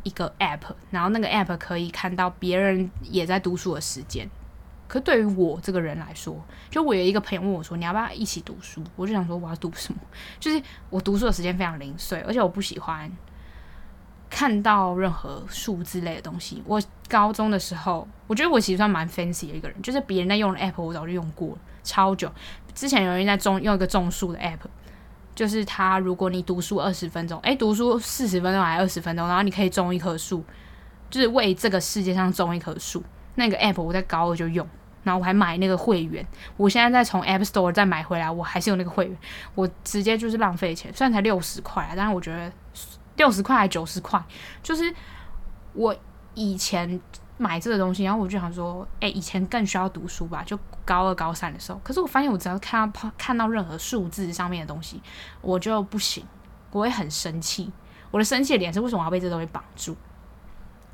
[0.05, 0.59] 一个 app，
[0.91, 4.29] 然后那个 app 可以看到别人也在读书的时间。
[4.87, 9.99] 可对于我这个人来说，就我有一个朋友问我说：“你要不要一起读书？”我就想说：“我要读什么？”
[10.39, 13.11] 就是我读书的时间非常零碎，而且我不喜欢
[14.29, 16.61] 看到任何数字类的东西。
[16.65, 22.31] 我高中的时候，我觉得我其实算蛮 fancy 的一个人，就是别人在用的 app，我早就用过超久。
[22.73, 24.59] 之前有人在种用一个种树的 app。
[25.33, 30.41] 就是他，如果你读书二十分钟，诶，读书四十分钟还是二十分钟，然后你可以种一棵树，
[31.09, 33.03] 就是为这个世界上种一棵树。
[33.35, 34.67] 那个 app 我在高二就用，
[35.03, 36.25] 然后我还买那个会员，
[36.57, 39.17] 我现在再从 App Store 再买回来，我还是有那个会员，
[39.53, 42.51] 我直接就是浪费钱，虽然才六十块啊，但是我觉得
[43.17, 44.23] 六十块还九十块，
[44.63, 44.93] 就是
[45.73, 45.95] 我
[46.33, 46.99] 以前。
[47.37, 51.77] 买这个东西，然后我就想说，哎，以前更需要读书吧，就高二、高三的时候。
[51.83, 55.01] 可是我发现，我只要看到看到任何数字上面的东西，
[55.41, 56.25] 我就不行，
[56.71, 57.69] 我会很生气。
[58.09, 59.97] 我的生气的点是，为什么要被这东西绑住？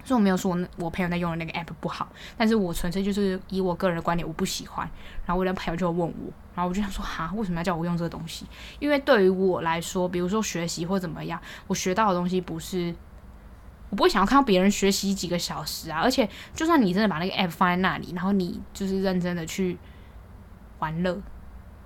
[0.03, 4.89] 所以我没有说我朋友在用的那个 app 不好，但是我纯粹就是以我个人的观点，我不喜欢。
[5.25, 8.45] 然后我的朋友就问我，然后我就想说，哈，为什么要叫我用这个东西？
[8.79, 12.93] 因为对于我来说，比如说学习或怎么样，我学到的东西不是。
[13.89, 16.25] 我不会想要看到别人学习几个小时啊，而且
[16.55, 19.77] 就算你真的把那个 app 放在那里，然后你就是认真的去
[20.79, 21.21] 玩乐，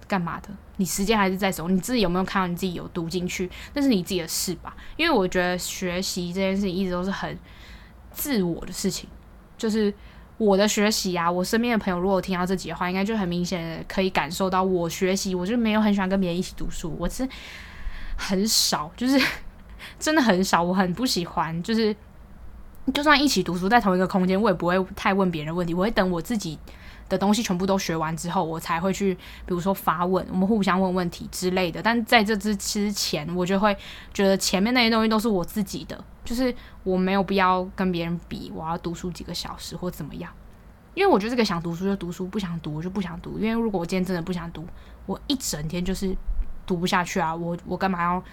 [0.07, 0.49] 干嘛的？
[0.78, 3.49] 你时间还是在走，你自己有没有看到你自己有读进去？
[3.74, 4.78] 那是你自己的事吧。
[4.97, 7.36] 因为我觉得学习这件事情一直都是很
[8.16, 9.07] 自我的事情，
[9.57, 9.93] 就是
[10.38, 17.28] 我的学习啊，我身边的朋友如果听到这几句话，应该就很明显可以感受到我学习，我就没有很喜欢跟别人一起读书，我是
[18.18, 19.22] 很少，就是。
[19.99, 21.61] 真的很少，我很不喜欢。
[21.61, 21.95] 就是，
[22.91, 25.76] 就算一起读书在同一个空间，我也不会太问别人问题。
[25.76, 26.57] 我会等我自己
[27.10, 29.14] 的东西全部都学完之后，我才会去，
[29.45, 31.82] 比如说发问，我们互相问问题之类的。
[31.82, 33.76] 但在这之之前，我就会
[34.14, 36.53] 觉得前面那些东西都是我自己的，就是
[36.84, 40.32] 我没有必要跟别人比，我要读书几个小时或怎么样。
[40.93, 43.38] 因为我觉得这个想读书就读书，不想读我就不想读。
[43.39, 44.66] 因为如果我今天真的不想读，
[45.06, 46.16] 我一整天就是
[46.66, 47.36] 读不下去啊！
[47.36, 48.24] 我我干嘛要？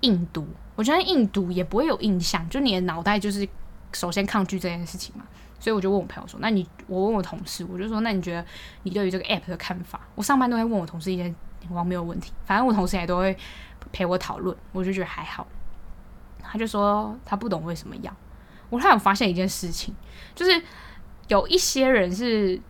[0.00, 3.48] 硬读，我觉得硬读也不会有印象，就你的脑袋就是
[3.92, 5.24] 首先抗拒这件事情嘛，
[5.62, 8.44] 所以我就问我朋友说：“那你，我问我同事，我就说，那你觉得
[8.82, 11.32] 你对于这个 app 的看法？”我上班都会问我同事一些
[11.68, 13.36] 荒谬问题，反正我同事也都会
[13.92, 15.46] 陪我讨论，我就觉得还好。
[16.40, 18.12] 他就说他不懂为什么要。
[18.70, 19.94] 我还有发现一件事情，
[20.34, 20.60] 就是
[21.28, 22.60] 有一些人是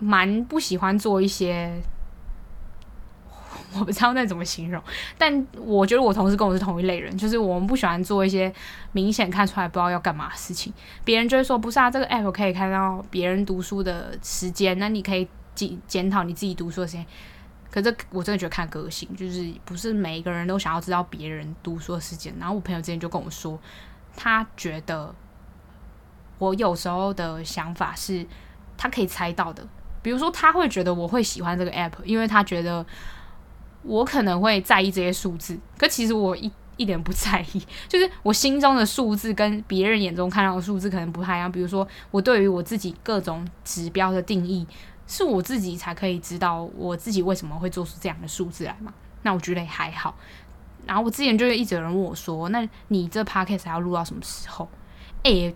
[0.00, 1.80] 蛮不喜欢做一些。
[3.74, 4.82] 我不知道那怎么形容，
[5.16, 8.52] 但我觉得我同事跟我是同一类人，就是我们不喜欢做一些
[8.92, 10.72] 明显看出来不知道要干嘛的事情。
[11.04, 17.06] 别人就会说：“不是啊，这个 app 可以看到别人读书的时间，那你可以检检讨你自己读书的时间。”
[17.70, 22.34] 可是我真的觉得看个性，就是不是每一个人都想要知道别人读书的时间。
[22.38, 23.58] 然后我朋友之前就跟我说，
[24.14, 25.14] 他觉得
[26.38, 28.26] 我有时候的想法是
[28.76, 29.66] 他可以猜到的，
[30.02, 32.84] 比如说他会觉得我会喜欢这个 app，因为他觉得。
[33.82, 37.62] 我可能会在意这些数字，可其实我一一点不在意。
[37.88, 41.50] 就是我心中的数字跟别人眼中看到的数字可能不太一样。
[41.50, 44.66] 比如说，我对于我自己各种指标的定义，
[45.06, 48.92] 是我自己才可以知道我自己为什么会做出这样的数字来嘛。
[49.22, 50.14] 那我觉得也还好。
[50.86, 54.68] 然后我之前就一直有人问我说：“那你这 podcast 还要录到什么时候？”
[55.22, 55.54] 诶，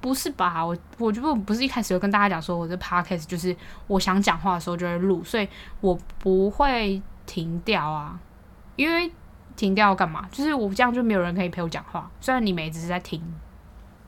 [0.00, 0.64] 不是吧？
[0.64, 3.54] 我我就不不是一开始就跟大家讲说，我这 podcast 就是
[3.86, 5.48] 我想讲话的时候就会录，所以
[5.80, 7.02] 我不会。
[7.26, 8.18] 停掉啊！
[8.76, 9.12] 因为
[9.56, 10.28] 停掉干嘛？
[10.32, 12.10] 就是我这样就没有人可以陪我讲话。
[12.20, 13.22] 虽然你们一直在听，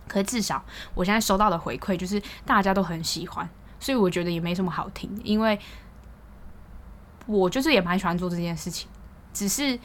[0.09, 0.64] 可是至少
[0.95, 3.49] 我现在收到的回馈就是大家都很喜欢，
[3.79, 5.11] 所以我觉得也没什么好听。
[5.23, 5.59] 因为
[7.27, 8.89] 我就是也蛮喜欢做这件事情，
[9.33, 9.79] 只是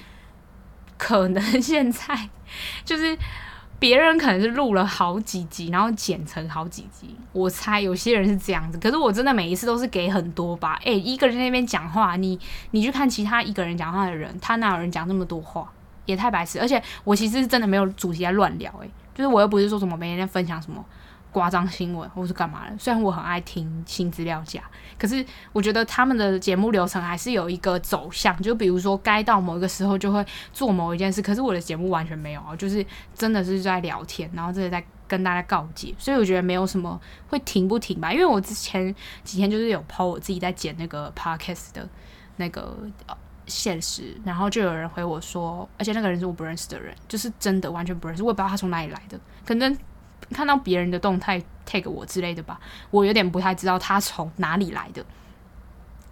[0.98, 2.30] 可能现在
[2.84, 3.18] 就是。
[3.82, 7.16] 别人可能是录了好几集，然后剪成好几集。
[7.32, 10.80] 我猜有些人是这样子，可是我真的每一次都是给很多吧。
[10.84, 15.68] 诶，一个人在那边讲话，你你去看其他一个人讲话的人，他哪有人讲那么多话？
[16.06, 16.62] 也太白痴。
[16.62, 20.86] 而且我其实是真的没有主题在乱聊，诶，就是我又不是说什么每天在分享什么。
[21.32, 22.78] 夸张新闻或是干嘛的？
[22.78, 24.62] 虽然我很爱听新资料夹，
[25.00, 28.40] 可是我觉得他们的节目流程还是有一个走向。
[28.42, 38.12] 就比如说，该到某一个时候就会做某一件事，可是我的节目完全没有啊，就是真的是在聊天，然后这是在跟大家告诫，所以我觉得没有什么会停不停吧。
[38.12, 41.88] 因为我之前几天就是有抛我自己在剪那个 podcast 的
[42.38, 42.78] 那个
[43.46, 49.78] 现实，然后就有人回我说，而且那个人是我不认识的人，就是真的完全不认识，我也不知道他从哪里来的，可能
[50.32, 52.60] 看到别人的动态 tag 我之类的吧，
[52.90, 55.06] 我有点不太知道他从哪里来的。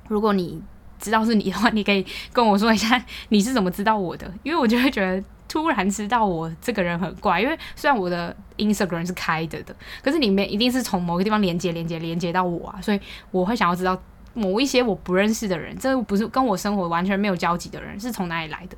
[0.07, 0.61] 如果你
[0.99, 12.99] 知道是你的话，你可以跟我说一下你是怎么知道我的，因为我就会觉得突然知道我这个人很怪，因为虽然我的 Instagram 是开着的，可是里面一定是从某个地方连接、连接、连接到我啊，所以
[13.31, 13.99] 我会想要知道
[14.33, 18.75] 某一些我不认识的人，这不是跟我生活完全没有交集的人是从哪里来的，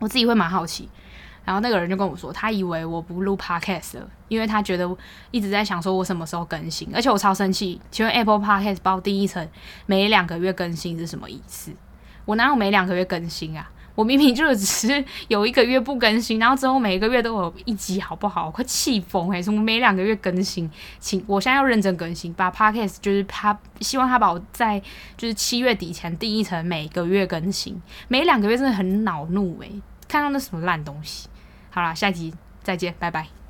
[0.00, 0.88] 我自己会蛮好奇。
[1.48, 4.86] 然后那个人就跟我说，他以为我不录 podcast 了，因为他觉得
[5.30, 7.80] 一直在想说我什么时候更新，而且我超生气。
[7.90, 9.48] 请问 Apple Podcast 报第一层
[9.86, 11.72] 每两个月更新是什么意思？
[12.26, 13.70] 我哪有每两个月更新啊？
[13.94, 18.44] 我明明就只是有一个月不更新，然后之后每一个月都有一集，好不好？
[18.44, 19.40] 我快气疯哎！
[19.40, 20.70] 什么每两个月更新？
[21.00, 24.78] 请我现在要认真更新，把 podcast 就是他希望他把我在
[25.16, 31.26] 就是七月底前定义成每个月更新，每两个月真的很恼怒诶、看到那什么烂东西。
[31.70, 33.47] 好啦，下集再见，拜拜。